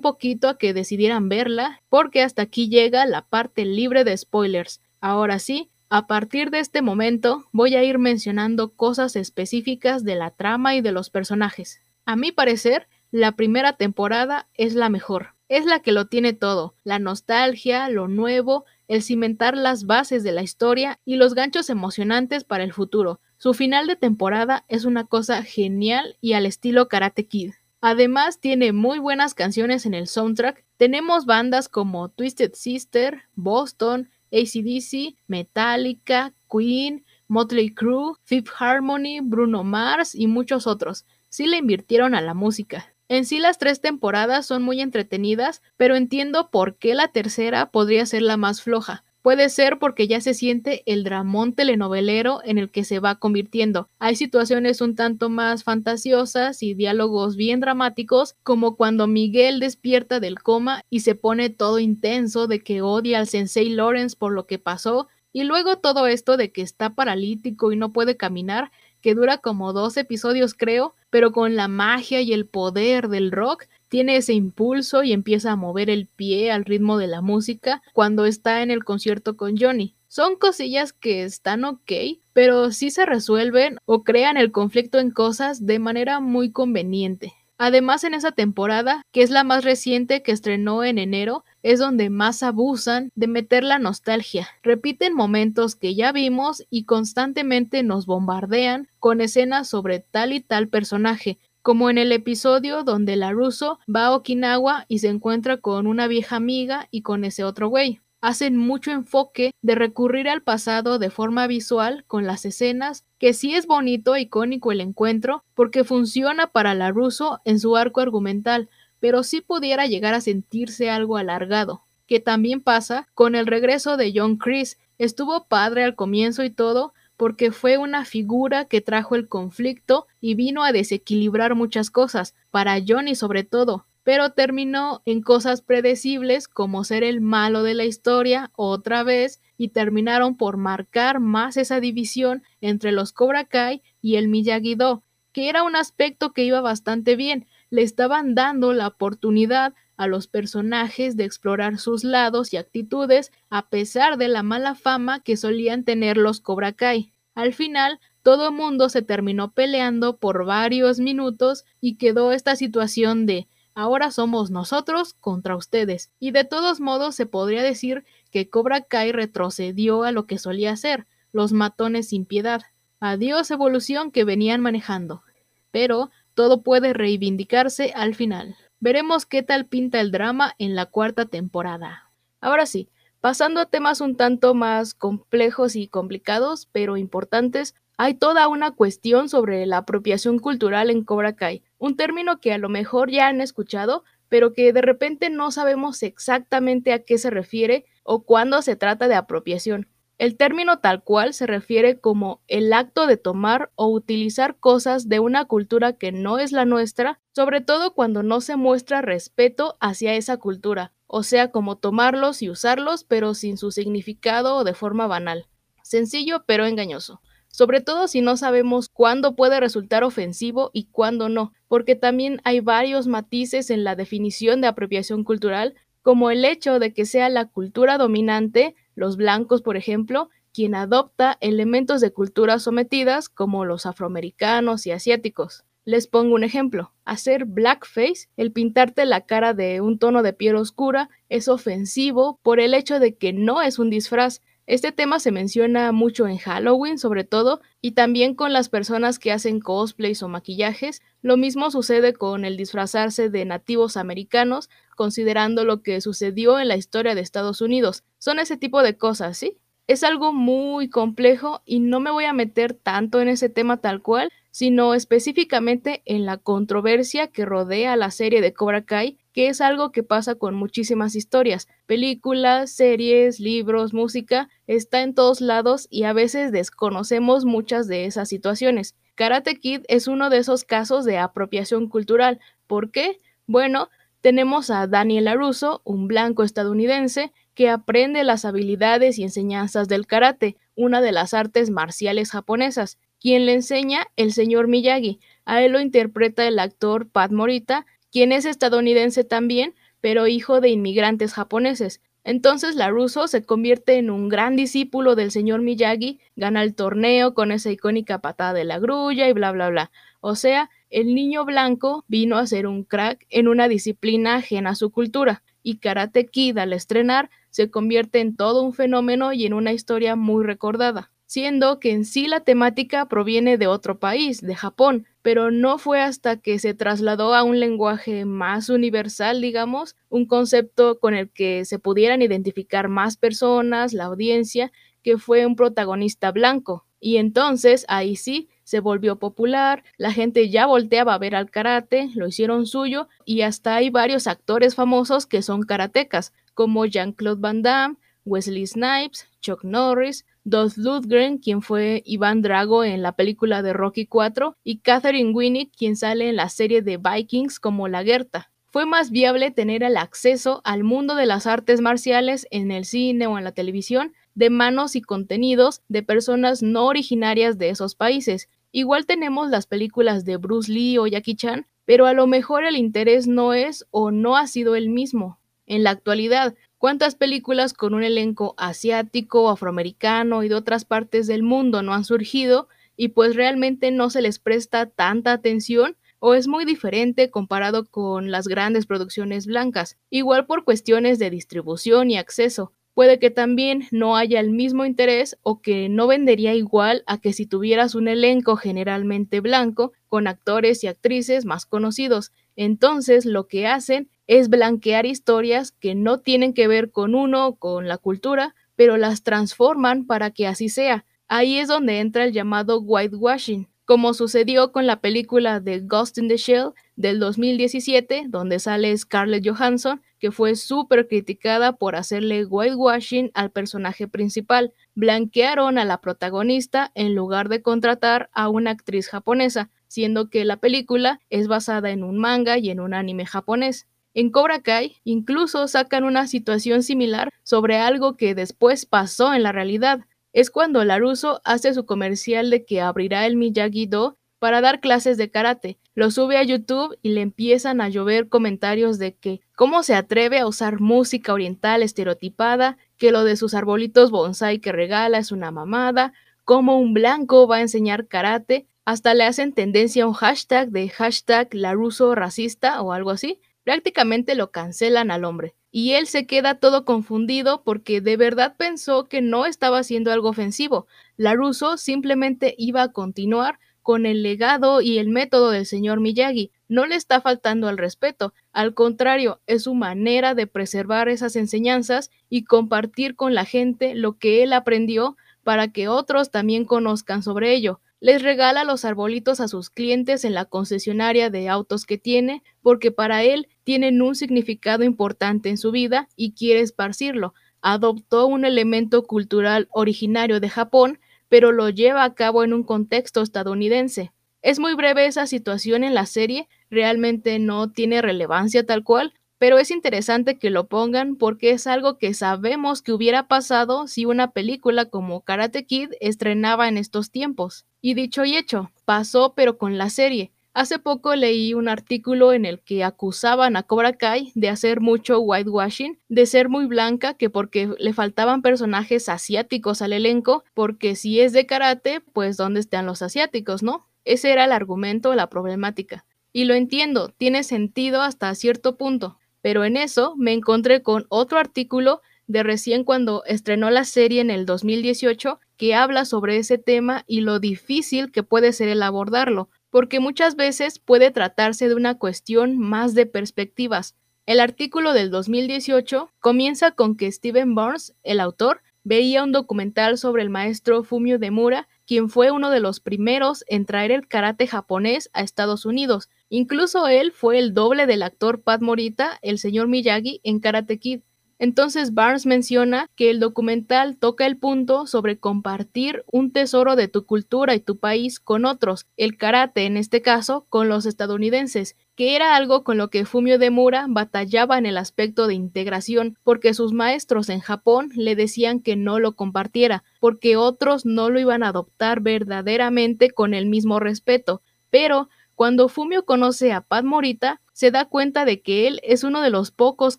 poquito 0.00 0.48
a 0.48 0.58
que 0.58 0.74
decidieran 0.74 1.28
verla, 1.28 1.80
porque 1.88 2.20
hasta 2.20 2.42
aquí 2.42 2.68
llega 2.68 3.06
la 3.06 3.22
parte 3.22 3.64
libre 3.64 4.02
de 4.02 4.16
spoilers. 4.16 4.80
Ahora 5.00 5.38
sí, 5.38 5.70
a 5.88 6.08
partir 6.08 6.50
de 6.50 6.58
este 6.58 6.82
momento 6.82 7.44
voy 7.52 7.76
a 7.76 7.84
ir 7.84 7.98
mencionando 7.98 8.72
cosas 8.72 9.14
específicas 9.14 10.02
de 10.02 10.16
la 10.16 10.32
trama 10.32 10.74
y 10.74 10.80
de 10.80 10.90
los 10.90 11.10
personajes. 11.10 11.80
A 12.04 12.16
mi 12.16 12.32
parecer, 12.32 12.88
la 13.12 13.30
primera 13.30 13.74
temporada 13.74 14.48
es 14.52 14.74
la 14.74 14.88
mejor. 14.88 15.36
Es 15.48 15.64
la 15.64 15.78
que 15.78 15.92
lo 15.92 16.06
tiene 16.06 16.32
todo, 16.32 16.74
la 16.82 16.98
nostalgia, 16.98 17.88
lo 17.90 18.08
nuevo, 18.08 18.64
el 18.88 19.00
cimentar 19.00 19.56
las 19.56 19.86
bases 19.86 20.24
de 20.24 20.32
la 20.32 20.42
historia 20.42 20.98
y 21.04 21.14
los 21.14 21.34
ganchos 21.34 21.70
emocionantes 21.70 22.42
para 22.42 22.64
el 22.64 22.72
futuro. 22.72 23.20
Su 23.38 23.54
final 23.54 23.86
de 23.86 23.94
temporada 23.94 24.64
es 24.66 24.84
una 24.84 25.04
cosa 25.04 25.44
genial 25.44 26.16
y 26.20 26.32
al 26.32 26.46
estilo 26.46 26.88
Karate 26.88 27.28
Kid. 27.28 27.52
Además 27.86 28.40
tiene 28.40 28.72
muy 28.72 28.98
buenas 28.98 29.34
canciones 29.34 29.84
en 29.84 29.92
el 29.92 30.06
soundtrack. 30.06 30.64
Tenemos 30.78 31.26
bandas 31.26 31.68
como 31.68 32.08
Twisted 32.08 32.54
Sister, 32.54 33.24
Boston, 33.34 34.08
ACDC, 34.32 35.18
Metallica, 35.26 36.32
Queen, 36.50 37.04
Motley 37.28 37.74
Crue, 37.74 38.14
Fifth 38.22 38.48
Harmony, 38.58 39.20
Bruno 39.22 39.64
Mars 39.64 40.14
y 40.14 40.28
muchos 40.28 40.66
otros. 40.66 41.04
Sí 41.28 41.46
le 41.46 41.58
invirtieron 41.58 42.14
a 42.14 42.22
la 42.22 42.32
música. 42.32 42.94
En 43.08 43.26
sí 43.26 43.38
las 43.38 43.58
tres 43.58 43.82
temporadas 43.82 44.46
son 44.46 44.62
muy 44.62 44.80
entretenidas, 44.80 45.60
pero 45.76 45.94
entiendo 45.94 46.48
por 46.50 46.78
qué 46.78 46.94
la 46.94 47.08
tercera 47.08 47.70
podría 47.70 48.06
ser 48.06 48.22
la 48.22 48.38
más 48.38 48.62
floja. 48.62 49.03
Puede 49.24 49.48
ser 49.48 49.78
porque 49.78 50.06
ya 50.06 50.20
se 50.20 50.34
siente 50.34 50.82
el 50.84 51.02
dramón 51.02 51.54
telenovelero 51.54 52.42
en 52.44 52.58
el 52.58 52.70
que 52.70 52.84
se 52.84 52.98
va 52.98 53.18
convirtiendo. 53.18 53.88
Hay 53.98 54.16
situaciones 54.16 54.82
un 54.82 54.96
tanto 54.96 55.30
más 55.30 55.64
fantasiosas 55.64 56.62
y 56.62 56.74
diálogos 56.74 57.34
bien 57.34 57.58
dramáticos, 57.60 58.36
como 58.42 58.76
cuando 58.76 59.06
Miguel 59.06 59.60
despierta 59.60 60.20
del 60.20 60.42
coma 60.42 60.82
y 60.90 61.00
se 61.00 61.14
pone 61.14 61.48
todo 61.48 61.78
intenso 61.78 62.48
de 62.48 62.62
que 62.62 62.82
odia 62.82 63.18
al 63.18 63.26
sensei 63.26 63.70
Lawrence 63.70 64.14
por 64.14 64.30
lo 64.30 64.46
que 64.46 64.58
pasó, 64.58 65.08
y 65.32 65.44
luego 65.44 65.78
todo 65.78 66.06
esto 66.06 66.36
de 66.36 66.52
que 66.52 66.60
está 66.60 66.94
paralítico 66.94 67.72
y 67.72 67.76
no 67.76 67.94
puede 67.94 68.18
caminar, 68.18 68.72
que 69.00 69.14
dura 69.14 69.38
como 69.38 69.72
dos 69.72 69.96
episodios 69.96 70.52
creo, 70.52 70.94
pero 71.08 71.32
con 71.32 71.56
la 71.56 71.66
magia 71.66 72.20
y 72.20 72.34
el 72.34 72.46
poder 72.46 73.08
del 73.08 73.32
rock 73.32 73.64
tiene 73.94 74.16
ese 74.16 74.32
impulso 74.32 75.04
y 75.04 75.12
empieza 75.12 75.52
a 75.52 75.56
mover 75.56 75.88
el 75.88 76.08
pie 76.08 76.50
al 76.50 76.64
ritmo 76.64 76.98
de 76.98 77.06
la 77.06 77.20
música 77.20 77.80
cuando 77.92 78.26
está 78.26 78.60
en 78.62 78.72
el 78.72 78.82
concierto 78.82 79.36
con 79.36 79.56
Johnny. 79.56 79.94
Son 80.08 80.34
cosillas 80.34 80.92
que 80.92 81.22
están 81.22 81.64
ok, 81.64 81.92
pero 82.32 82.72
sí 82.72 82.90
se 82.90 83.06
resuelven 83.06 83.78
o 83.84 84.02
crean 84.02 84.36
el 84.36 84.50
conflicto 84.50 84.98
en 84.98 85.12
cosas 85.12 85.64
de 85.64 85.78
manera 85.78 86.18
muy 86.18 86.50
conveniente. 86.50 87.34
Además, 87.56 88.02
en 88.02 88.14
esa 88.14 88.32
temporada, 88.32 89.02
que 89.12 89.22
es 89.22 89.30
la 89.30 89.44
más 89.44 89.62
reciente 89.62 90.24
que 90.24 90.32
estrenó 90.32 90.82
en 90.82 90.98
enero, 90.98 91.44
es 91.62 91.78
donde 91.78 92.10
más 92.10 92.42
abusan 92.42 93.10
de 93.14 93.28
meter 93.28 93.62
la 93.62 93.78
nostalgia. 93.78 94.48
Repiten 94.64 95.14
momentos 95.14 95.76
que 95.76 95.94
ya 95.94 96.10
vimos 96.10 96.64
y 96.68 96.84
constantemente 96.84 97.84
nos 97.84 98.06
bombardean 98.06 98.88
con 98.98 99.20
escenas 99.20 99.68
sobre 99.68 100.00
tal 100.00 100.32
y 100.32 100.40
tal 100.40 100.66
personaje, 100.66 101.38
como 101.64 101.88
en 101.88 101.96
el 101.96 102.12
episodio 102.12 102.84
donde 102.84 103.16
la 103.16 103.32
Russo 103.32 103.78
va 103.88 104.04
a 104.04 104.14
Okinawa 104.14 104.84
y 104.86 104.98
se 104.98 105.08
encuentra 105.08 105.56
con 105.56 105.86
una 105.86 106.06
vieja 106.06 106.36
amiga 106.36 106.88
y 106.90 107.00
con 107.00 107.24
ese 107.24 107.42
otro 107.42 107.68
güey. 107.68 108.02
Hacen 108.20 108.58
mucho 108.58 108.90
enfoque 108.90 109.52
de 109.62 109.74
recurrir 109.74 110.28
al 110.28 110.42
pasado 110.42 110.98
de 110.98 111.08
forma 111.08 111.46
visual 111.46 112.04
con 112.06 112.26
las 112.26 112.44
escenas, 112.44 113.06
que 113.18 113.32
sí 113.32 113.54
es 113.54 113.66
bonito 113.66 114.14
e 114.14 114.20
icónico 114.20 114.72
el 114.72 114.82
encuentro, 114.82 115.42
porque 115.54 115.84
funciona 115.84 116.48
para 116.48 116.74
la 116.74 116.90
Russo 116.90 117.40
en 117.46 117.58
su 117.58 117.76
arco 117.76 118.02
argumental, 118.02 118.68
pero 119.00 119.22
sí 119.22 119.40
pudiera 119.40 119.86
llegar 119.86 120.12
a 120.12 120.20
sentirse 120.20 120.90
algo 120.90 121.16
alargado, 121.16 121.86
que 122.06 122.20
también 122.20 122.60
pasa 122.60 123.08
con 123.14 123.34
el 123.34 123.46
regreso 123.46 123.96
de 123.96 124.12
John 124.14 124.36
Chris. 124.36 124.76
Estuvo 124.98 125.46
padre 125.46 125.84
al 125.84 125.94
comienzo 125.94 126.44
y 126.44 126.50
todo, 126.50 126.92
porque 127.16 127.52
fue 127.52 127.78
una 127.78 128.04
figura 128.04 128.64
que 128.64 128.80
trajo 128.80 129.14
el 129.14 129.28
conflicto 129.28 130.06
y 130.20 130.34
vino 130.34 130.64
a 130.64 130.72
desequilibrar 130.72 131.54
muchas 131.54 131.90
cosas, 131.90 132.34
para 132.50 132.78
Johnny 132.86 133.14
sobre 133.14 133.44
todo, 133.44 133.86
pero 134.04 134.32
terminó 134.32 135.02
en 135.06 135.22
cosas 135.22 135.62
predecibles 135.62 136.46
como 136.46 136.84
ser 136.84 137.02
el 137.02 137.20
malo 137.20 137.62
de 137.62 137.74
la 137.74 137.84
historia 137.84 138.52
otra 138.54 139.02
vez 139.02 139.40
y 139.56 139.68
terminaron 139.68 140.36
por 140.36 140.56
marcar 140.56 141.20
más 141.20 141.56
esa 141.56 141.80
división 141.80 142.42
entre 142.60 142.92
los 142.92 143.12
Cobra 143.12 143.44
Kai 143.44 143.82
y 144.02 144.16
el 144.16 144.28
Miyagi-Do, 144.28 145.02
que 145.32 145.48
era 145.48 145.62
un 145.62 145.74
aspecto 145.74 146.32
que 146.32 146.44
iba 146.44 146.60
bastante 146.60 147.16
bien, 147.16 147.46
le 147.74 147.82
estaban 147.82 148.36
dando 148.36 148.72
la 148.72 148.86
oportunidad 148.86 149.74
a 149.96 150.06
los 150.06 150.28
personajes 150.28 151.16
de 151.16 151.24
explorar 151.24 151.78
sus 151.78 152.04
lados 152.04 152.52
y 152.52 152.56
actitudes 152.56 153.32
a 153.50 153.68
pesar 153.68 154.16
de 154.16 154.28
la 154.28 154.44
mala 154.44 154.76
fama 154.76 155.18
que 155.24 155.36
solían 155.36 155.82
tener 155.82 156.16
los 156.16 156.40
Cobra 156.40 156.72
Kai. 156.72 157.12
Al 157.34 157.52
final, 157.52 157.98
todo 158.22 158.52
mundo 158.52 158.88
se 158.90 159.02
terminó 159.02 159.50
peleando 159.54 160.18
por 160.18 160.44
varios 160.44 161.00
minutos 161.00 161.64
y 161.80 161.96
quedó 161.96 162.30
esta 162.30 162.54
situación 162.54 163.26
de 163.26 163.48
ahora 163.74 164.12
somos 164.12 164.52
nosotros 164.52 165.14
contra 165.14 165.56
ustedes. 165.56 166.12
Y 166.20 166.30
de 166.30 166.44
todos 166.44 166.78
modos 166.78 167.16
se 167.16 167.26
podría 167.26 167.64
decir 167.64 168.04
que 168.30 168.48
Cobra 168.48 168.82
Kai 168.82 169.10
retrocedió 169.10 170.04
a 170.04 170.12
lo 170.12 170.28
que 170.28 170.38
solía 170.38 170.76
ser, 170.76 171.08
los 171.32 171.52
matones 171.52 172.10
sin 172.10 172.24
piedad. 172.24 172.62
Adiós 173.00 173.50
evolución 173.50 174.12
que 174.12 174.22
venían 174.22 174.60
manejando. 174.60 175.24
Pero 175.72 176.12
todo 176.34 176.62
puede 176.62 176.92
reivindicarse 176.92 177.92
al 177.94 178.14
final. 178.14 178.56
Veremos 178.80 179.24
qué 179.24 179.42
tal 179.42 179.66
pinta 179.66 180.00
el 180.00 180.10
drama 180.10 180.54
en 180.58 180.74
la 180.74 180.86
cuarta 180.86 181.24
temporada. 181.24 182.10
Ahora 182.40 182.66
sí, 182.66 182.90
pasando 183.20 183.60
a 183.60 183.66
temas 183.66 184.00
un 184.00 184.16
tanto 184.16 184.54
más 184.54 184.92
complejos 184.92 185.76
y 185.76 185.88
complicados, 185.88 186.68
pero 186.70 186.96
importantes, 186.96 187.74
hay 187.96 188.14
toda 188.14 188.48
una 188.48 188.72
cuestión 188.72 189.28
sobre 189.28 189.64
la 189.66 189.78
apropiación 189.78 190.38
cultural 190.38 190.90
en 190.90 191.04
Cobra 191.04 191.36
Kai, 191.36 191.62
un 191.78 191.96
término 191.96 192.40
que 192.40 192.52
a 192.52 192.58
lo 192.58 192.68
mejor 192.68 193.10
ya 193.10 193.28
han 193.28 193.40
escuchado, 193.40 194.04
pero 194.28 194.52
que 194.52 194.72
de 194.72 194.82
repente 194.82 195.30
no 195.30 195.52
sabemos 195.52 196.02
exactamente 196.02 196.92
a 196.92 197.04
qué 197.04 197.18
se 197.18 197.30
refiere 197.30 197.86
o 198.02 198.24
cuándo 198.24 198.60
se 198.62 198.76
trata 198.76 199.06
de 199.06 199.14
apropiación. 199.14 199.88
El 200.16 200.36
término 200.36 200.78
tal 200.78 201.02
cual 201.02 201.34
se 201.34 201.46
refiere 201.46 201.98
como 201.98 202.40
el 202.46 202.72
acto 202.72 203.06
de 203.08 203.16
tomar 203.16 203.70
o 203.74 203.88
utilizar 203.88 204.56
cosas 204.56 205.08
de 205.08 205.18
una 205.18 205.44
cultura 205.46 205.94
que 205.94 206.12
no 206.12 206.38
es 206.38 206.52
la 206.52 206.64
nuestra, 206.64 207.20
sobre 207.34 207.60
todo 207.60 207.94
cuando 207.94 208.22
no 208.22 208.40
se 208.40 208.54
muestra 208.54 209.02
respeto 209.02 209.76
hacia 209.80 210.14
esa 210.14 210.36
cultura, 210.36 210.92
o 211.08 211.24
sea, 211.24 211.50
como 211.50 211.76
tomarlos 211.78 212.42
y 212.42 212.48
usarlos 212.48 213.02
pero 213.02 213.34
sin 213.34 213.56
su 213.56 213.72
significado 213.72 214.56
o 214.56 214.64
de 214.64 214.74
forma 214.74 215.08
banal. 215.08 215.46
Sencillo 215.82 216.44
pero 216.46 216.64
engañoso. 216.64 217.20
Sobre 217.48 217.80
todo 217.80 218.08
si 218.08 218.20
no 218.20 218.36
sabemos 218.36 218.88
cuándo 218.88 219.36
puede 219.36 219.60
resultar 219.60 220.02
ofensivo 220.02 220.70
y 220.72 220.86
cuándo 220.86 221.28
no, 221.28 221.52
porque 221.68 221.94
también 221.94 222.40
hay 222.44 222.60
varios 222.60 223.06
matices 223.06 223.70
en 223.70 223.84
la 223.84 223.94
definición 223.96 224.60
de 224.60 224.68
apropiación 224.68 225.22
cultural, 225.24 225.74
como 226.02 226.30
el 226.30 226.44
hecho 226.44 226.78
de 226.78 226.92
que 226.92 227.06
sea 227.06 227.28
la 227.28 227.46
cultura 227.46 227.96
dominante 227.96 228.74
los 228.94 229.16
blancos, 229.16 229.62
por 229.62 229.76
ejemplo, 229.76 230.30
quien 230.52 230.74
adopta 230.74 231.36
elementos 231.40 232.00
de 232.00 232.12
culturas 232.12 232.62
sometidas 232.62 233.28
como 233.28 233.64
los 233.64 233.86
afroamericanos 233.86 234.86
y 234.86 234.92
asiáticos. 234.92 235.64
Les 235.84 236.06
pongo 236.06 236.34
un 236.34 236.44
ejemplo. 236.44 236.94
Hacer 237.04 237.44
blackface, 237.44 238.28
el 238.36 238.52
pintarte 238.52 239.04
la 239.04 239.26
cara 239.26 239.52
de 239.52 239.82
un 239.82 239.98
tono 239.98 240.22
de 240.22 240.32
piel 240.32 240.56
oscura, 240.56 241.10
es 241.28 241.48
ofensivo 241.48 242.38
por 242.42 242.58
el 242.58 242.72
hecho 242.72 242.98
de 243.00 243.16
que 243.16 243.32
no 243.34 243.60
es 243.60 243.78
un 243.78 243.90
disfraz. 243.90 244.40
Este 244.66 244.92
tema 244.92 245.20
se 245.20 245.30
menciona 245.30 245.92
mucho 245.92 246.26
en 246.26 246.38
Halloween, 246.38 246.98
sobre 246.98 247.24
todo, 247.24 247.60
y 247.82 247.92
también 247.92 248.34
con 248.34 248.54
las 248.54 248.70
personas 248.70 249.18
que 249.18 249.30
hacen 249.30 249.60
cosplays 249.60 250.22
o 250.22 250.28
maquillajes. 250.28 251.02
Lo 251.20 251.36
mismo 251.36 251.70
sucede 251.70 252.14
con 252.14 252.46
el 252.46 252.56
disfrazarse 252.56 253.28
de 253.28 253.44
nativos 253.44 253.98
americanos, 253.98 254.70
considerando 254.96 255.64
lo 255.64 255.82
que 255.82 256.00
sucedió 256.00 256.58
en 256.58 256.68
la 256.68 256.76
historia 256.76 257.14
de 257.14 257.20
Estados 257.20 257.60
Unidos. 257.60 258.04
Son 258.18 258.38
ese 258.38 258.56
tipo 258.56 258.82
de 258.82 258.96
cosas, 258.96 259.36
¿sí? 259.36 259.58
Es 259.86 260.02
algo 260.02 260.32
muy 260.32 260.88
complejo 260.88 261.60
y 261.66 261.80
no 261.80 262.00
me 262.00 262.10
voy 262.10 262.24
a 262.24 262.32
meter 262.32 262.72
tanto 262.72 263.20
en 263.20 263.28
ese 263.28 263.50
tema 263.50 263.82
tal 263.82 264.00
cual, 264.00 264.30
sino 264.50 264.94
específicamente 264.94 266.00
en 266.06 266.24
la 266.24 266.38
controversia 266.38 267.26
que 267.26 267.44
rodea 267.44 267.96
la 267.96 268.10
serie 268.10 268.40
de 268.40 268.54
Cobra 268.54 268.86
Kai, 268.86 269.18
que 269.34 269.48
es 269.48 269.60
algo 269.60 269.90
que 269.90 270.04
pasa 270.04 270.36
con 270.36 270.54
muchísimas 270.54 271.16
historias, 271.16 271.66
películas, 271.86 272.70
series, 272.70 273.40
libros, 273.40 273.92
música, 273.92 274.48
está 274.68 275.02
en 275.02 275.12
todos 275.12 275.40
lados 275.40 275.88
y 275.90 276.04
a 276.04 276.12
veces 276.12 276.52
desconocemos 276.52 277.44
muchas 277.44 277.88
de 277.88 278.06
esas 278.06 278.28
situaciones. 278.28 278.94
Karate 279.16 279.56
Kid 279.56 279.82
es 279.88 280.06
uno 280.06 280.30
de 280.30 280.38
esos 280.38 280.62
casos 280.62 281.04
de 281.04 281.18
apropiación 281.18 281.88
cultural. 281.88 282.38
¿Por 282.68 282.92
qué? 282.92 283.18
Bueno, 283.48 283.90
tenemos 284.20 284.70
a 284.70 284.86
Daniel 284.86 285.24
LaRusso, 285.24 285.82
un 285.84 286.06
blanco 286.06 286.44
estadounidense, 286.44 287.32
que 287.54 287.68
aprende 287.68 288.22
las 288.22 288.44
habilidades 288.44 289.18
y 289.18 289.24
enseñanzas 289.24 289.88
del 289.88 290.06
karate, 290.06 290.56
una 290.76 291.00
de 291.00 291.10
las 291.10 291.34
artes 291.34 291.70
marciales 291.70 292.30
japonesas. 292.30 292.98
Quien 293.20 293.46
le 293.46 293.54
enseña, 293.54 294.06
el 294.16 294.32
señor 294.32 294.68
Miyagi. 294.68 295.18
A 295.44 295.62
él 295.62 295.72
lo 295.72 295.80
interpreta 295.80 296.46
el 296.46 296.58
actor 296.58 297.08
Pat 297.08 297.32
Morita, 297.32 297.86
quien 298.14 298.30
es 298.30 298.44
estadounidense 298.44 299.24
también, 299.24 299.74
pero 300.00 300.28
hijo 300.28 300.60
de 300.60 300.68
inmigrantes 300.68 301.32
japoneses. 301.32 302.00
Entonces 302.22 302.76
LaRusso 302.76 303.26
se 303.26 303.44
convierte 303.44 303.94
en 303.94 304.08
un 304.08 304.28
gran 304.28 304.54
discípulo 304.54 305.16
del 305.16 305.32
señor 305.32 305.62
Miyagi, 305.62 306.20
gana 306.36 306.62
el 306.62 306.76
torneo 306.76 307.34
con 307.34 307.50
esa 307.50 307.72
icónica 307.72 308.20
patada 308.20 308.52
de 308.52 308.62
la 308.62 308.78
grulla 308.78 309.28
y 309.28 309.32
bla 309.32 309.50
bla 309.50 309.68
bla. 309.68 309.90
O 310.20 310.36
sea, 310.36 310.70
el 310.90 311.12
niño 311.12 311.44
blanco 311.44 312.04
vino 312.06 312.38
a 312.38 312.46
ser 312.46 312.68
un 312.68 312.84
crack 312.84 313.26
en 313.30 313.48
una 313.48 313.66
disciplina 313.66 314.36
ajena 314.36 314.70
a 314.70 314.74
su 314.76 314.92
cultura, 314.92 315.42
y 315.64 315.78
Karate 315.78 316.26
Kid 316.26 316.56
al 316.58 316.72
estrenar 316.72 317.30
se 317.50 317.68
convierte 317.68 318.20
en 318.20 318.36
todo 318.36 318.62
un 318.62 318.74
fenómeno 318.74 319.32
y 319.32 319.44
en 319.44 319.54
una 319.54 319.72
historia 319.72 320.14
muy 320.14 320.44
recordada 320.44 321.10
siendo 321.26 321.80
que 321.80 321.92
en 321.92 322.04
sí 322.04 322.26
la 322.26 322.40
temática 322.40 323.06
proviene 323.06 323.58
de 323.58 323.66
otro 323.66 323.98
país, 323.98 324.40
de 324.40 324.54
Japón, 324.54 325.06
pero 325.22 325.50
no 325.50 325.78
fue 325.78 326.00
hasta 326.00 326.36
que 326.36 326.58
se 326.58 326.74
trasladó 326.74 327.34
a 327.34 327.42
un 327.42 327.58
lenguaje 327.60 328.24
más 328.24 328.68
universal, 328.68 329.40
digamos, 329.40 329.96
un 330.08 330.26
concepto 330.26 330.98
con 330.98 331.14
el 331.14 331.30
que 331.30 331.64
se 331.64 331.78
pudieran 331.78 332.22
identificar 332.22 332.88
más 332.88 333.16
personas, 333.16 333.92
la 333.92 334.04
audiencia, 334.04 334.70
que 335.02 335.18
fue 335.18 335.46
un 335.46 335.56
protagonista 335.56 336.30
blanco. 336.30 336.84
Y 337.00 337.18
entonces 337.18 337.84
ahí 337.88 338.16
sí 338.16 338.48
se 338.62 338.80
volvió 338.80 339.18
popular, 339.18 339.84
la 339.98 340.10
gente 340.10 340.48
ya 340.48 340.66
volteaba 340.66 341.14
a 341.14 341.18
ver 341.18 341.34
al 341.34 341.50
karate, 341.50 342.10
lo 342.14 342.26
hicieron 342.26 342.66
suyo 342.66 343.08
y 343.26 343.42
hasta 343.42 343.76
hay 343.76 343.90
varios 343.90 344.26
actores 344.26 344.74
famosos 344.74 345.26
que 345.26 345.42
son 345.42 345.62
karatecas, 345.62 346.32
como 346.54 346.86
Jean-Claude 346.86 347.40
Van 347.40 347.62
Damme, 347.62 347.96
Wesley 348.24 348.66
Snipes, 348.66 349.28
Chuck 349.40 349.64
Norris, 349.64 350.24
Dolph 350.44 350.76
Lundgren, 350.76 351.38
quien 351.38 351.62
fue 351.62 352.02
Iván 352.04 352.42
Drago 352.42 352.84
en 352.84 353.00
la 353.00 353.12
película 353.12 353.62
de 353.62 353.72
Rocky 353.72 354.02
IV, 354.02 354.54
y 354.62 354.78
Catherine 354.78 355.32
Winnick, 355.32 355.72
quien 355.74 355.96
sale 355.96 356.28
en 356.28 356.36
la 356.36 356.50
serie 356.50 356.82
de 356.82 356.98
Vikings 356.98 357.58
como 357.58 357.88
la 357.88 358.04
Gerta. 358.04 358.50
Fue 358.66 358.84
más 358.84 359.10
viable 359.10 359.50
tener 359.52 359.82
el 359.82 359.96
acceso 359.96 360.60
al 360.64 360.84
mundo 360.84 361.14
de 361.14 361.26
las 361.26 361.46
artes 361.46 361.80
marciales 361.80 362.46
en 362.50 362.72
el 362.72 362.84
cine 362.84 363.26
o 363.26 363.38
en 363.38 363.44
la 363.44 363.52
televisión 363.52 364.12
de 364.34 364.50
manos 364.50 364.96
y 364.96 365.00
contenidos 365.00 365.80
de 365.88 366.02
personas 366.02 366.62
no 366.62 366.86
originarias 366.86 367.56
de 367.56 367.70
esos 367.70 367.94
países. 367.94 368.48
Igual 368.72 369.06
tenemos 369.06 369.48
las 369.48 369.66
películas 369.66 370.24
de 370.24 370.36
Bruce 370.36 370.70
Lee 370.70 370.98
o 370.98 371.06
Jackie 371.06 371.36
Chan, 371.36 371.66
pero 371.84 372.06
a 372.06 372.12
lo 372.12 372.26
mejor 372.26 372.64
el 372.64 372.76
interés 372.76 373.26
no 373.26 373.54
es 373.54 373.86
o 373.90 374.10
no 374.10 374.36
ha 374.36 374.46
sido 374.46 374.74
el 374.74 374.88
mismo. 374.88 375.38
En 375.66 375.84
la 375.84 375.90
actualidad, 375.90 376.54
¿Cuántas 376.84 377.14
películas 377.14 377.72
con 377.72 377.94
un 377.94 378.02
elenco 378.02 378.54
asiático, 378.58 379.48
afroamericano 379.48 380.42
y 380.42 380.50
de 380.50 380.54
otras 380.54 380.84
partes 380.84 381.26
del 381.26 381.42
mundo 381.42 381.80
no 381.82 381.94
han 381.94 382.04
surgido 382.04 382.68
y 382.94 383.08
pues 383.08 383.36
realmente 383.36 383.90
no 383.90 384.10
se 384.10 384.20
les 384.20 384.38
presta 384.38 384.84
tanta 384.90 385.32
atención 385.32 385.96
o 386.18 386.34
es 386.34 386.46
muy 386.46 386.66
diferente 386.66 387.30
comparado 387.30 387.86
con 387.86 388.30
las 388.30 388.48
grandes 388.48 388.84
producciones 388.84 389.46
blancas? 389.46 389.96
Igual 390.10 390.44
por 390.44 390.64
cuestiones 390.64 391.18
de 391.18 391.30
distribución 391.30 392.10
y 392.10 392.18
acceso. 392.18 392.74
Puede 392.92 393.18
que 393.18 393.30
también 393.30 393.84
no 393.90 394.14
haya 394.14 394.38
el 394.38 394.50
mismo 394.50 394.84
interés 394.84 395.38
o 395.42 395.62
que 395.62 395.88
no 395.88 396.06
vendería 396.06 396.52
igual 396.52 397.02
a 397.06 397.18
que 397.18 397.32
si 397.32 397.46
tuvieras 397.46 397.94
un 397.94 398.08
elenco 398.08 398.56
generalmente 398.56 399.40
blanco 399.40 399.94
con 400.06 400.26
actores 400.26 400.84
y 400.84 400.88
actrices 400.88 401.46
más 401.46 401.64
conocidos. 401.64 402.30
Entonces 402.56 403.24
lo 403.24 403.48
que 403.48 403.66
hacen 403.66 404.10
es 404.26 404.48
blanquear 404.48 405.06
historias 405.06 405.72
que 405.72 405.94
no 405.94 406.20
tienen 406.20 406.54
que 406.54 406.68
ver 406.68 406.90
con 406.90 407.14
uno, 407.14 407.56
con 407.56 407.88
la 407.88 407.98
cultura, 407.98 408.54
pero 408.76 408.96
las 408.96 409.22
transforman 409.22 410.06
para 410.06 410.30
que 410.30 410.46
así 410.46 410.68
sea. 410.68 411.04
Ahí 411.28 411.58
es 411.58 411.68
donde 411.68 412.00
entra 412.00 412.24
el 412.24 412.32
llamado 412.32 412.80
whitewashing, 412.80 413.68
como 413.84 414.14
sucedió 414.14 414.72
con 414.72 414.86
la 414.86 415.00
película 415.00 415.60
de 415.60 415.80
Ghost 415.80 416.18
in 416.18 416.28
the 416.28 416.36
Shell 416.36 416.72
del 416.96 417.18
2017, 417.18 418.24
donde 418.28 418.58
sale 418.58 418.96
Scarlett 418.96 419.46
Johansson, 419.46 420.00
que 420.18 420.30
fue 420.30 420.56
súper 420.56 421.06
criticada 421.06 421.76
por 421.76 421.96
hacerle 421.96 422.46
whitewashing 422.46 423.30
al 423.34 423.50
personaje 423.50 424.08
principal. 424.08 424.72
Blanquearon 424.94 425.76
a 425.76 425.84
la 425.84 426.00
protagonista 426.00 426.92
en 426.94 427.14
lugar 427.14 427.48
de 427.48 427.60
contratar 427.60 428.30
a 428.32 428.48
una 428.48 428.70
actriz 428.70 429.08
japonesa, 429.08 429.70
siendo 429.86 430.30
que 430.30 430.44
la 430.44 430.56
película 430.56 431.20
es 431.28 431.46
basada 431.46 431.90
en 431.90 432.04
un 432.04 432.18
manga 432.18 432.58
y 432.58 432.70
en 432.70 432.80
un 432.80 432.94
anime 432.94 433.26
japonés. 433.26 433.86
En 434.14 434.30
Cobra 434.30 434.62
Kai 434.62 434.96
incluso 435.02 435.66
sacan 435.66 436.04
una 436.04 436.28
situación 436.28 436.84
similar 436.84 437.30
sobre 437.42 437.78
algo 437.78 438.16
que 438.16 438.36
después 438.36 438.86
pasó 438.86 439.34
en 439.34 439.42
la 439.42 439.50
realidad. 439.50 440.06
Es 440.32 440.50
cuando 440.50 440.84
Laruso 440.84 441.40
hace 441.44 441.74
su 441.74 441.84
comercial 441.84 442.48
de 442.48 442.64
que 442.64 442.80
abrirá 442.80 443.26
el 443.26 443.36
Miyagi-Do 443.36 444.16
para 444.38 444.60
dar 444.60 444.80
clases 444.80 445.16
de 445.16 445.30
karate. 445.30 445.78
Lo 445.96 446.12
sube 446.12 446.36
a 446.36 446.44
YouTube 446.44 446.96
y 447.02 447.08
le 447.10 447.22
empiezan 447.22 447.80
a 447.80 447.88
llover 447.88 448.28
comentarios 448.28 448.98
de 449.00 449.14
que 449.14 449.40
cómo 449.56 449.82
se 449.82 449.96
atreve 449.96 450.38
a 450.38 450.46
usar 450.46 450.80
música 450.80 451.32
oriental 451.32 451.82
estereotipada, 451.82 452.76
que 452.96 453.10
lo 453.10 453.24
de 453.24 453.36
sus 453.36 453.52
arbolitos 453.52 454.12
bonsai 454.12 454.60
que 454.60 454.70
regala 454.70 455.18
es 455.18 455.32
una 455.32 455.50
mamada, 455.50 456.12
cómo 456.44 456.78
un 456.78 456.94
blanco 456.94 457.48
va 457.48 457.56
a 457.56 457.62
enseñar 457.62 458.06
karate, 458.06 458.68
hasta 458.84 459.14
le 459.14 459.24
hacen 459.24 459.52
tendencia 459.54 460.04
a 460.04 460.06
un 460.06 460.12
hashtag 460.12 460.70
de 460.70 460.88
hashtag 460.88 461.52
Laruso 461.54 462.14
racista 462.14 462.82
o 462.82 462.92
algo 462.92 463.10
así, 463.10 463.40
prácticamente 463.64 464.34
lo 464.34 464.50
cancelan 464.50 465.10
al 465.10 465.24
hombre. 465.24 465.54
Y 465.70 465.92
él 465.92 466.06
se 466.06 466.26
queda 466.26 466.60
todo 466.60 466.84
confundido 466.84 467.62
porque 467.64 468.00
de 468.00 468.16
verdad 468.16 468.54
pensó 468.56 469.08
que 469.08 469.22
no 469.22 469.46
estaba 469.46 469.78
haciendo 469.78 470.12
algo 470.12 470.28
ofensivo. 470.28 470.86
Laruso 471.16 471.76
simplemente 471.76 472.54
iba 472.56 472.82
a 472.82 472.92
continuar 472.92 473.58
con 473.82 474.06
el 474.06 474.22
legado 474.22 474.80
y 474.80 474.98
el 474.98 475.08
método 475.08 475.50
del 475.50 475.66
señor 475.66 476.00
Miyagi. 476.00 476.52
No 476.68 476.86
le 476.86 476.94
está 476.94 477.20
faltando 477.20 477.68
al 477.68 477.76
respeto, 477.76 478.32
al 478.52 478.72
contrario, 478.72 479.40
es 479.46 479.64
su 479.64 479.74
manera 479.74 480.34
de 480.34 480.46
preservar 480.46 481.08
esas 481.08 481.36
enseñanzas 481.36 482.10
y 482.30 482.44
compartir 482.44 483.16
con 483.16 483.34
la 483.34 483.44
gente 483.44 483.94
lo 483.94 484.16
que 484.16 484.42
él 484.42 484.52
aprendió 484.52 485.16
para 485.42 485.68
que 485.68 485.88
otros 485.88 486.30
también 486.30 486.64
conozcan 486.64 487.22
sobre 487.22 487.52
ello 487.54 487.80
les 488.04 488.20
regala 488.20 488.64
los 488.64 488.84
arbolitos 488.84 489.40
a 489.40 489.48
sus 489.48 489.70
clientes 489.70 490.26
en 490.26 490.34
la 490.34 490.44
concesionaria 490.44 491.30
de 491.30 491.48
autos 491.48 491.86
que 491.86 491.96
tiene, 491.96 492.42
porque 492.60 492.92
para 492.92 493.22
él 493.22 493.48
tienen 493.62 494.02
un 494.02 494.14
significado 494.14 494.84
importante 494.84 495.48
en 495.48 495.56
su 495.56 495.70
vida 495.70 496.10
y 496.14 496.34
quiere 496.34 496.60
esparcirlo. 496.60 497.32
Adoptó 497.62 498.26
un 498.26 498.44
elemento 498.44 499.04
cultural 499.04 499.68
originario 499.70 500.38
de 500.38 500.50
Japón, 500.50 501.00
pero 501.30 501.50
lo 501.50 501.70
lleva 501.70 502.04
a 502.04 502.12
cabo 502.12 502.44
en 502.44 502.52
un 502.52 502.62
contexto 502.62 503.22
estadounidense. 503.22 504.12
Es 504.42 504.58
muy 504.58 504.74
breve 504.74 505.06
esa 505.06 505.26
situación 505.26 505.82
en 505.82 505.94
la 505.94 506.04
serie, 506.04 506.46
realmente 506.68 507.38
no 507.38 507.72
tiene 507.72 508.02
relevancia 508.02 508.66
tal 508.66 508.84
cual, 508.84 509.14
pero 509.38 509.56
es 509.56 509.70
interesante 509.70 510.38
que 510.38 510.50
lo 510.50 510.66
pongan 510.66 511.16
porque 511.16 511.52
es 511.52 511.66
algo 511.66 511.96
que 511.96 512.12
sabemos 512.12 512.82
que 512.82 512.92
hubiera 512.92 513.28
pasado 513.28 513.86
si 513.86 514.04
una 514.04 514.32
película 514.32 514.90
como 514.90 515.22
Karate 515.22 515.64
Kid 515.64 515.92
estrenaba 516.00 516.68
en 516.68 516.76
estos 516.76 517.10
tiempos. 517.10 517.64
Y 517.86 517.92
dicho 517.92 518.24
y 518.24 518.34
hecho, 518.34 518.72
pasó 518.86 519.34
pero 519.36 519.58
con 519.58 519.76
la 519.76 519.90
serie. 519.90 520.32
Hace 520.54 520.78
poco 520.78 521.14
leí 521.14 521.52
un 521.52 521.68
artículo 521.68 522.32
en 522.32 522.46
el 522.46 522.60
que 522.60 522.82
acusaban 522.82 523.56
a 523.56 523.62
Cobra 523.62 523.92
Kai 523.92 524.32
de 524.34 524.48
hacer 524.48 524.80
mucho 524.80 525.20
whitewashing, 525.20 525.98
de 526.08 526.24
ser 526.24 526.48
muy 526.48 526.64
blanca, 526.64 527.12
que 527.12 527.28
porque 527.28 527.74
le 527.78 527.92
faltaban 527.92 528.40
personajes 528.40 529.10
asiáticos 529.10 529.82
al 529.82 529.92
elenco, 529.92 530.44
porque 530.54 530.96
si 530.96 531.20
es 531.20 531.34
de 531.34 531.44
karate, 531.44 532.00
pues 532.00 532.38
¿dónde 532.38 532.60
están 532.60 532.86
los 532.86 533.02
asiáticos, 533.02 533.62
no? 533.62 533.86
Ese 534.06 534.32
era 534.32 534.46
el 534.46 534.52
argumento, 534.52 535.14
la 535.14 535.28
problemática. 535.28 536.06
Y 536.32 536.44
lo 536.46 536.54
entiendo, 536.54 537.10
tiene 537.18 537.42
sentido 537.42 538.00
hasta 538.00 538.34
cierto 538.34 538.78
punto, 538.78 539.18
pero 539.42 539.62
en 539.62 539.76
eso 539.76 540.14
me 540.16 540.32
encontré 540.32 540.80
con 540.80 541.04
otro 541.10 541.38
artículo 541.38 542.00
de 542.26 542.42
recién 542.42 542.84
cuando 542.84 543.24
estrenó 543.26 543.70
la 543.70 543.84
serie 543.84 544.20
en 544.20 544.30
el 544.30 544.46
2018 544.46 545.40
que 545.56 545.74
habla 545.74 546.04
sobre 546.04 546.38
ese 546.38 546.58
tema 546.58 547.04
y 547.06 547.20
lo 547.20 547.38
difícil 547.38 548.10
que 548.10 548.22
puede 548.22 548.52
ser 548.52 548.68
el 548.68 548.82
abordarlo, 548.82 549.48
porque 549.70 550.00
muchas 550.00 550.36
veces 550.36 550.78
puede 550.78 551.10
tratarse 551.10 551.68
de 551.68 551.74
una 551.74 551.98
cuestión 551.98 552.58
más 552.58 552.94
de 552.94 553.06
perspectivas. 553.06 553.94
El 554.26 554.40
artículo 554.40 554.92
del 554.92 555.10
2018 555.10 556.10
comienza 556.20 556.70
con 556.70 556.96
que 556.96 557.12
Steven 557.12 557.54
Burns, 557.54 557.94
el 558.02 558.20
autor, 558.20 558.62
veía 558.84 559.24
un 559.24 559.32
documental 559.32 559.98
sobre 559.98 560.22
el 560.22 560.30
maestro 560.30 560.84
Fumio 560.84 561.18
Demura, 561.18 561.68
quien 561.86 562.08
fue 562.08 562.30
uno 562.30 562.50
de 562.50 562.60
los 562.60 562.80
primeros 562.80 563.44
en 563.48 563.66
traer 563.66 563.90
el 563.90 564.06
karate 564.06 564.46
japonés 564.46 565.10
a 565.12 565.22
Estados 565.22 565.66
Unidos. 565.66 566.08
Incluso 566.28 566.86
él 566.86 567.10
fue 567.12 567.38
el 567.38 567.54
doble 567.54 567.86
del 567.86 568.02
actor 568.02 568.42
Pat 568.42 568.60
Morita, 568.60 569.18
el 569.22 569.38
señor 569.38 569.68
Miyagi, 569.68 570.20
en 570.22 570.40
Karate 570.40 570.78
Kid. 570.78 571.00
Entonces 571.44 571.92
Barnes 571.92 572.24
menciona 572.24 572.88
que 572.96 573.10
el 573.10 573.20
documental 573.20 573.98
toca 573.98 574.24
el 574.24 574.38
punto 574.38 574.86
sobre 574.86 575.18
compartir 575.18 576.02
un 576.10 576.32
tesoro 576.32 576.74
de 576.74 576.88
tu 576.88 577.04
cultura 577.04 577.54
y 577.54 577.60
tu 577.60 577.76
país 577.76 578.18
con 578.18 578.46
otros, 578.46 578.86
el 578.96 579.18
karate 579.18 579.66
en 579.66 579.76
este 579.76 580.00
caso 580.00 580.46
con 580.48 580.70
los 580.70 580.86
estadounidenses, 580.86 581.76
que 581.96 582.16
era 582.16 582.34
algo 582.34 582.64
con 582.64 582.78
lo 582.78 582.88
que 582.88 583.04
Fumio 583.04 583.38
Demura 583.38 583.84
batallaba 583.90 584.56
en 584.56 584.64
el 584.64 584.78
aspecto 584.78 585.26
de 585.26 585.34
integración, 585.34 586.16
porque 586.22 586.54
sus 586.54 586.72
maestros 586.72 587.28
en 587.28 587.40
Japón 587.40 587.90
le 587.94 588.16
decían 588.16 588.60
que 588.60 588.74
no 588.74 588.98
lo 588.98 589.12
compartiera, 589.12 589.84
porque 590.00 590.38
otros 590.38 590.86
no 590.86 591.10
lo 591.10 591.20
iban 591.20 591.42
a 591.42 591.48
adoptar 591.48 592.00
verdaderamente 592.00 593.10
con 593.10 593.34
el 593.34 593.44
mismo 593.44 593.80
respeto. 593.80 594.40
Pero 594.70 595.10
cuando 595.34 595.68
Fumio 595.68 596.06
conoce 596.06 596.52
a 596.52 596.62
Pat 596.62 596.86
Morita, 596.86 597.42
se 597.52 597.70
da 597.70 597.84
cuenta 597.84 598.24
de 598.24 598.40
que 598.40 598.66
él 598.66 598.80
es 598.82 599.04
uno 599.04 599.20
de 599.20 599.28
los 599.28 599.50
pocos 599.50 599.98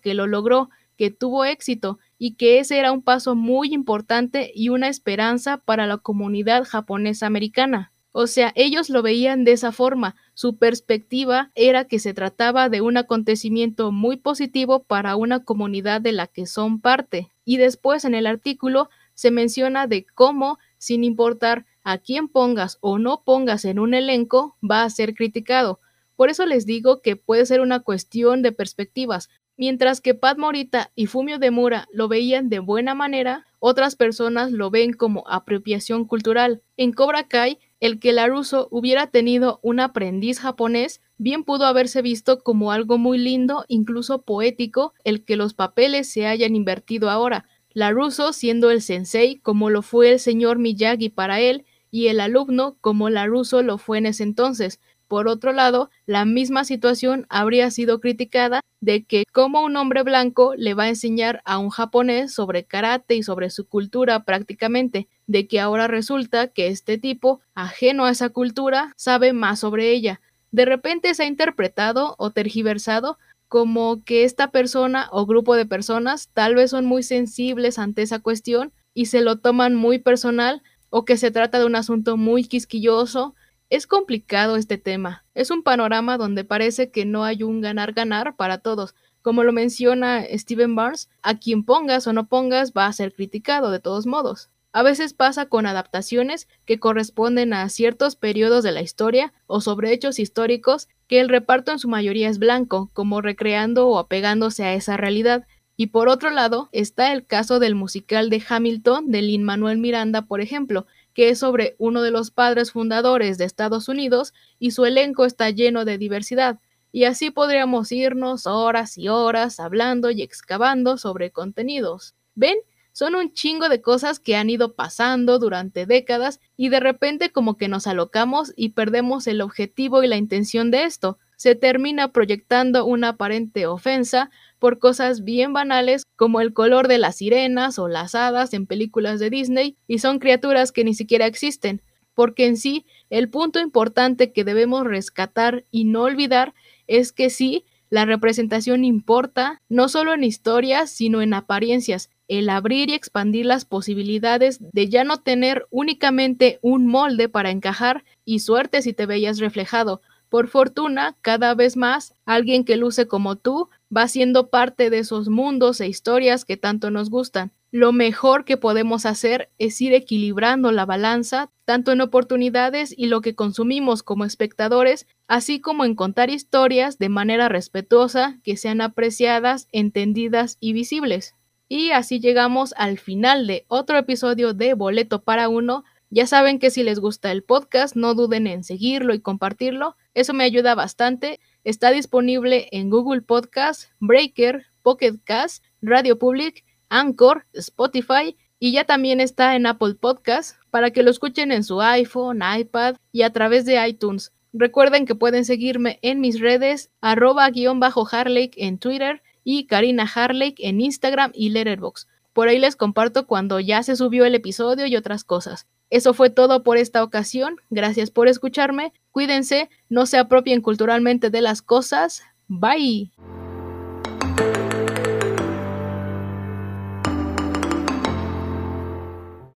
que 0.00 0.14
lo 0.14 0.26
logró, 0.26 0.70
que 0.96 1.10
tuvo 1.10 1.44
éxito 1.44 1.98
y 2.18 2.34
que 2.34 2.58
ese 2.58 2.78
era 2.78 2.92
un 2.92 3.02
paso 3.02 3.34
muy 3.34 3.72
importante 3.72 4.50
y 4.54 4.70
una 4.70 4.88
esperanza 4.88 5.58
para 5.58 5.86
la 5.86 5.98
comunidad 5.98 6.64
japonesa 6.64 7.26
americana. 7.26 7.92
O 8.18 8.26
sea, 8.26 8.50
ellos 8.56 8.88
lo 8.88 9.02
veían 9.02 9.44
de 9.44 9.52
esa 9.52 9.72
forma. 9.72 10.16
Su 10.32 10.56
perspectiva 10.56 11.50
era 11.54 11.84
que 11.84 11.98
se 11.98 12.14
trataba 12.14 12.70
de 12.70 12.80
un 12.80 12.96
acontecimiento 12.96 13.92
muy 13.92 14.16
positivo 14.16 14.82
para 14.84 15.16
una 15.16 15.44
comunidad 15.44 16.00
de 16.00 16.12
la 16.12 16.26
que 16.26 16.46
son 16.46 16.80
parte. 16.80 17.30
Y 17.44 17.58
después 17.58 18.06
en 18.06 18.14
el 18.14 18.26
artículo 18.26 18.88
se 19.12 19.30
menciona 19.30 19.86
de 19.86 20.06
cómo, 20.06 20.58
sin 20.78 21.04
importar 21.04 21.66
a 21.84 21.98
quién 21.98 22.28
pongas 22.28 22.78
o 22.80 22.98
no 22.98 23.22
pongas 23.22 23.66
en 23.66 23.78
un 23.78 23.92
elenco, 23.92 24.56
va 24.62 24.84
a 24.84 24.90
ser 24.90 25.14
criticado. 25.14 25.80
Por 26.16 26.30
eso 26.30 26.46
les 26.46 26.64
digo 26.64 27.02
que 27.02 27.16
puede 27.16 27.44
ser 27.44 27.60
una 27.60 27.80
cuestión 27.80 28.40
de 28.40 28.50
perspectivas. 28.50 29.28
Mientras 29.58 30.02
que 30.02 30.14
Pat 30.14 30.36
Morita 30.36 30.90
y 30.94 31.06
Fumio 31.06 31.38
Demura 31.38 31.88
lo 31.90 32.08
veían 32.08 32.50
de 32.50 32.58
buena 32.58 32.94
manera, 32.94 33.46
otras 33.58 33.96
personas 33.96 34.52
lo 34.52 34.70
ven 34.70 34.92
como 34.92 35.24
apropiación 35.28 36.04
cultural. 36.04 36.62
En 36.76 36.92
Cobra 36.92 37.26
Kai, 37.26 37.58
el 37.80 37.98
que 37.98 38.12
Laruso 38.12 38.68
hubiera 38.70 39.06
tenido 39.06 39.58
un 39.62 39.80
aprendiz 39.80 40.40
japonés 40.40 41.00
bien 41.16 41.42
pudo 41.42 41.64
haberse 41.64 42.02
visto 42.02 42.40
como 42.40 42.70
algo 42.70 42.98
muy 42.98 43.16
lindo, 43.16 43.64
incluso 43.68 44.22
poético, 44.22 44.92
el 45.04 45.24
que 45.24 45.36
los 45.36 45.54
papeles 45.54 46.10
se 46.10 46.26
hayan 46.26 46.54
invertido 46.54 47.08
ahora. 47.08 47.46
Laruso 47.72 48.34
siendo 48.34 48.70
el 48.70 48.82
sensei 48.82 49.36
como 49.36 49.70
lo 49.70 49.80
fue 49.82 50.12
el 50.12 50.18
señor 50.18 50.58
Miyagi 50.58 51.08
para 51.08 51.40
él 51.40 51.64
y 51.90 52.08
el 52.08 52.20
alumno 52.20 52.76
como 52.82 53.08
Laruso 53.08 53.62
lo 53.62 53.78
fue 53.78 53.98
en 53.98 54.06
ese 54.06 54.22
entonces, 54.22 54.80
por 55.08 55.28
otro 55.28 55.52
lado, 55.52 55.90
la 56.06 56.24
misma 56.24 56.64
situación 56.64 57.26
habría 57.28 57.70
sido 57.70 58.00
criticada 58.00 58.60
de 58.80 59.04
que 59.04 59.24
como 59.32 59.62
un 59.64 59.76
hombre 59.76 60.02
blanco 60.02 60.54
le 60.56 60.74
va 60.74 60.84
a 60.84 60.88
enseñar 60.88 61.42
a 61.44 61.58
un 61.58 61.70
japonés 61.70 62.32
sobre 62.32 62.64
karate 62.64 63.14
y 63.14 63.22
sobre 63.22 63.50
su 63.50 63.66
cultura 63.68 64.24
prácticamente, 64.24 65.08
de 65.26 65.46
que 65.46 65.60
ahora 65.60 65.86
resulta 65.88 66.48
que 66.48 66.68
este 66.68 66.98
tipo, 66.98 67.40
ajeno 67.54 68.04
a 68.04 68.10
esa 68.10 68.28
cultura, 68.28 68.92
sabe 68.96 69.32
más 69.32 69.60
sobre 69.60 69.90
ella. 69.90 70.20
De 70.50 70.64
repente 70.64 71.14
se 71.14 71.24
ha 71.24 71.26
interpretado 71.26 72.14
o 72.18 72.30
tergiversado 72.30 73.18
como 73.48 74.02
que 74.04 74.24
esta 74.24 74.50
persona 74.50 75.08
o 75.12 75.26
grupo 75.26 75.54
de 75.54 75.66
personas 75.66 76.30
tal 76.32 76.54
vez 76.54 76.70
son 76.70 76.84
muy 76.84 77.02
sensibles 77.02 77.78
ante 77.78 78.02
esa 78.02 78.18
cuestión 78.18 78.72
y 78.94 79.06
se 79.06 79.20
lo 79.20 79.38
toman 79.38 79.74
muy 79.74 79.98
personal 79.98 80.62
o 80.90 81.04
que 81.04 81.16
se 81.16 81.30
trata 81.30 81.58
de 81.58 81.66
un 81.66 81.76
asunto 81.76 82.16
muy 82.16 82.44
quisquilloso 82.44 83.34
es 83.70 83.86
complicado 83.86 84.56
este 84.56 84.78
tema. 84.78 85.24
Es 85.34 85.50
un 85.50 85.62
panorama 85.62 86.18
donde 86.18 86.44
parece 86.44 86.90
que 86.90 87.04
no 87.04 87.24
hay 87.24 87.42
un 87.42 87.60
ganar-ganar 87.60 88.36
para 88.36 88.58
todos. 88.58 88.94
Como 89.22 89.42
lo 89.42 89.52
menciona 89.52 90.24
Steven 90.32 90.76
Barnes, 90.76 91.08
a 91.22 91.38
quien 91.38 91.64
pongas 91.64 92.06
o 92.06 92.12
no 92.12 92.28
pongas 92.28 92.72
va 92.72 92.86
a 92.86 92.92
ser 92.92 93.12
criticado 93.12 93.70
de 93.70 93.80
todos 93.80 94.06
modos. 94.06 94.50
A 94.72 94.82
veces 94.82 95.14
pasa 95.14 95.46
con 95.46 95.66
adaptaciones 95.66 96.48
que 96.64 96.78
corresponden 96.78 97.54
a 97.54 97.68
ciertos 97.70 98.14
periodos 98.14 98.62
de 98.62 98.72
la 98.72 98.82
historia 98.82 99.32
o 99.46 99.60
sobre 99.60 99.92
hechos 99.92 100.18
históricos 100.18 100.88
que 101.08 101.18
el 101.18 101.28
reparto 101.28 101.72
en 101.72 101.78
su 101.78 101.88
mayoría 101.88 102.28
es 102.28 102.38
blanco, 102.38 102.90
como 102.92 103.20
recreando 103.20 103.88
o 103.88 103.98
apegándose 103.98 104.64
a 104.64 104.74
esa 104.74 104.96
realidad. 104.96 105.46
Y 105.76 105.88
por 105.88 106.08
otro 106.08 106.30
lado 106.30 106.68
está 106.72 107.12
el 107.12 107.26
caso 107.26 107.58
del 107.58 107.74
musical 107.74 108.30
de 108.30 108.42
Hamilton 108.46 109.10
de 109.10 109.22
Lin 109.22 109.44
Manuel 109.44 109.78
Miranda, 109.78 110.22
por 110.22 110.40
ejemplo, 110.40 110.86
que 111.16 111.30
es 111.30 111.38
sobre 111.38 111.76
uno 111.78 112.02
de 112.02 112.10
los 112.10 112.30
padres 112.30 112.72
fundadores 112.72 113.38
de 113.38 113.46
Estados 113.46 113.88
Unidos 113.88 114.34
y 114.58 114.72
su 114.72 114.84
elenco 114.84 115.24
está 115.24 115.48
lleno 115.48 115.86
de 115.86 115.96
diversidad. 115.96 116.60
Y 116.92 117.04
así 117.04 117.30
podríamos 117.30 117.90
irnos 117.90 118.46
horas 118.46 118.98
y 118.98 119.08
horas 119.08 119.58
hablando 119.58 120.10
y 120.10 120.20
excavando 120.20 120.98
sobre 120.98 121.30
contenidos. 121.30 122.14
¿Ven? 122.34 122.58
Son 122.92 123.14
un 123.14 123.32
chingo 123.32 123.70
de 123.70 123.80
cosas 123.80 124.20
que 124.20 124.36
han 124.36 124.50
ido 124.50 124.74
pasando 124.74 125.38
durante 125.38 125.86
décadas 125.86 126.38
y 126.54 126.68
de 126.68 126.80
repente 126.80 127.32
como 127.32 127.56
que 127.56 127.68
nos 127.68 127.86
alocamos 127.86 128.52
y 128.54 128.70
perdemos 128.70 129.26
el 129.26 129.40
objetivo 129.40 130.02
y 130.02 130.08
la 130.08 130.18
intención 130.18 130.70
de 130.70 130.84
esto. 130.84 131.18
Se 131.36 131.54
termina 131.54 132.12
proyectando 132.12 132.86
una 132.86 133.10
aparente 133.10 133.66
ofensa 133.66 134.30
por 134.58 134.78
cosas 134.78 135.22
bien 135.22 135.52
banales 135.52 136.04
como 136.16 136.40
el 136.40 136.52
color 136.52 136.88
de 136.88 136.98
las 136.98 137.16
sirenas 137.16 137.78
o 137.78 137.88
las 137.88 138.14
hadas 138.14 138.54
en 138.54 138.66
películas 138.66 139.20
de 139.20 139.30
Disney 139.30 139.76
y 139.86 139.98
son 139.98 140.18
criaturas 140.18 140.72
que 140.72 140.84
ni 140.84 140.94
siquiera 140.94 141.26
existen, 141.26 141.82
porque 142.14 142.46
en 142.46 142.56
sí 142.56 142.86
el 143.10 143.28
punto 143.28 143.60
importante 143.60 144.32
que 144.32 144.44
debemos 144.44 144.84
rescatar 144.84 145.64
y 145.70 145.84
no 145.84 146.02
olvidar 146.02 146.54
es 146.86 147.12
que 147.12 147.28
sí, 147.28 147.64
la 147.90 148.04
representación 148.04 148.84
importa 148.84 149.60
no 149.68 149.88
solo 149.88 150.14
en 150.14 150.24
historias, 150.24 150.90
sino 150.90 151.22
en 151.22 151.34
apariencias, 151.34 152.10
el 152.28 152.48
abrir 152.48 152.90
y 152.90 152.94
expandir 152.94 153.46
las 153.46 153.64
posibilidades 153.64 154.58
de 154.72 154.88
ya 154.88 155.04
no 155.04 155.18
tener 155.18 155.66
únicamente 155.70 156.58
un 156.62 156.86
molde 156.86 157.28
para 157.28 157.50
encajar 157.50 158.04
y 158.24 158.40
suerte 158.40 158.82
si 158.82 158.92
te 158.92 159.06
veías 159.06 159.38
reflejado. 159.38 160.00
Por 160.28 160.48
fortuna, 160.48 161.16
cada 161.22 161.54
vez 161.54 161.76
más, 161.76 162.14
alguien 162.24 162.64
que 162.64 162.76
luce 162.76 163.06
como 163.06 163.36
tú 163.36 163.68
va 163.94 164.08
siendo 164.08 164.48
parte 164.48 164.90
de 164.90 164.98
esos 164.98 165.28
mundos 165.28 165.80
e 165.80 165.86
historias 165.86 166.44
que 166.44 166.56
tanto 166.56 166.90
nos 166.90 167.10
gustan. 167.10 167.52
Lo 167.72 167.92
mejor 167.92 168.44
que 168.44 168.56
podemos 168.56 169.06
hacer 169.06 169.50
es 169.58 169.80
ir 169.80 169.92
equilibrando 169.92 170.72
la 170.72 170.86
balanza, 170.86 171.50
tanto 171.64 171.92
en 171.92 172.00
oportunidades 172.00 172.94
y 172.96 173.06
lo 173.06 173.20
que 173.20 173.34
consumimos 173.34 174.02
como 174.02 174.24
espectadores, 174.24 175.06
así 175.28 175.60
como 175.60 175.84
en 175.84 175.94
contar 175.94 176.30
historias 176.30 176.98
de 176.98 177.08
manera 177.08 177.48
respetuosa, 177.48 178.38
que 178.42 178.56
sean 178.56 178.80
apreciadas, 178.80 179.68
entendidas 179.72 180.56
y 180.60 180.72
visibles. 180.72 181.34
Y 181.68 181.90
así 181.90 182.20
llegamos 182.20 182.72
al 182.76 182.98
final 182.98 183.46
de 183.46 183.64
otro 183.68 183.98
episodio 183.98 184.54
de 184.54 184.74
Boleto 184.74 185.22
para 185.22 185.48
Uno. 185.48 185.84
Ya 186.10 186.26
saben 186.26 186.60
que 186.60 186.70
si 186.70 186.84
les 186.84 187.00
gusta 187.00 187.32
el 187.32 187.42
podcast, 187.42 187.96
no 187.96 188.14
duden 188.14 188.46
en 188.46 188.62
seguirlo 188.62 189.12
y 189.12 189.20
compartirlo. 189.20 189.96
Eso 190.16 190.32
me 190.32 190.44
ayuda 190.44 190.74
bastante. 190.74 191.40
Está 191.62 191.90
disponible 191.90 192.68
en 192.72 192.88
Google 192.88 193.20
Podcast, 193.20 193.90
Breaker, 194.00 194.64
Pocket 194.80 195.12
Cast, 195.22 195.62
Radio 195.82 196.18
Public, 196.18 196.64
Anchor, 196.88 197.44
Spotify 197.52 198.34
y 198.58 198.72
ya 198.72 198.84
también 198.84 199.20
está 199.20 199.56
en 199.56 199.66
Apple 199.66 199.96
Podcast 199.96 200.56
para 200.70 200.90
que 200.90 201.02
lo 201.02 201.10
escuchen 201.10 201.52
en 201.52 201.64
su 201.64 201.82
iPhone, 201.82 202.40
iPad 202.58 202.96
y 203.12 203.22
a 203.22 203.32
través 203.34 203.66
de 203.66 203.86
iTunes. 203.86 204.32
Recuerden 204.54 205.04
que 205.04 205.14
pueden 205.14 205.44
seguirme 205.44 205.98
en 206.00 206.22
mis 206.22 206.40
redes 206.40 206.90
arroba 207.02 207.50
guion 207.50 207.78
bajo 207.78 208.08
Harley 208.10 208.50
en 208.56 208.78
Twitter 208.78 209.22
y 209.44 209.66
Karina 209.66 210.10
Harley 210.14 210.54
en 210.60 210.80
Instagram 210.80 211.30
y 211.34 211.50
Letterboxd. 211.50 212.08
Por 212.32 212.48
ahí 212.48 212.58
les 212.58 212.74
comparto 212.74 213.26
cuando 213.26 213.60
ya 213.60 213.82
se 213.82 213.96
subió 213.96 214.24
el 214.24 214.34
episodio 214.34 214.86
y 214.86 214.96
otras 214.96 215.24
cosas. 215.24 215.66
Eso 215.90 216.14
fue 216.14 216.30
todo 216.30 216.62
por 216.62 216.76
esta 216.76 217.02
ocasión. 217.02 217.56
Gracias 217.70 218.10
por 218.10 218.28
escucharme. 218.28 218.92
Cuídense, 219.10 219.70
no 219.88 220.06
se 220.06 220.18
apropien 220.18 220.60
culturalmente 220.60 221.30
de 221.30 221.40
las 221.40 221.62
cosas. 221.62 222.22
Bye. 222.48 223.12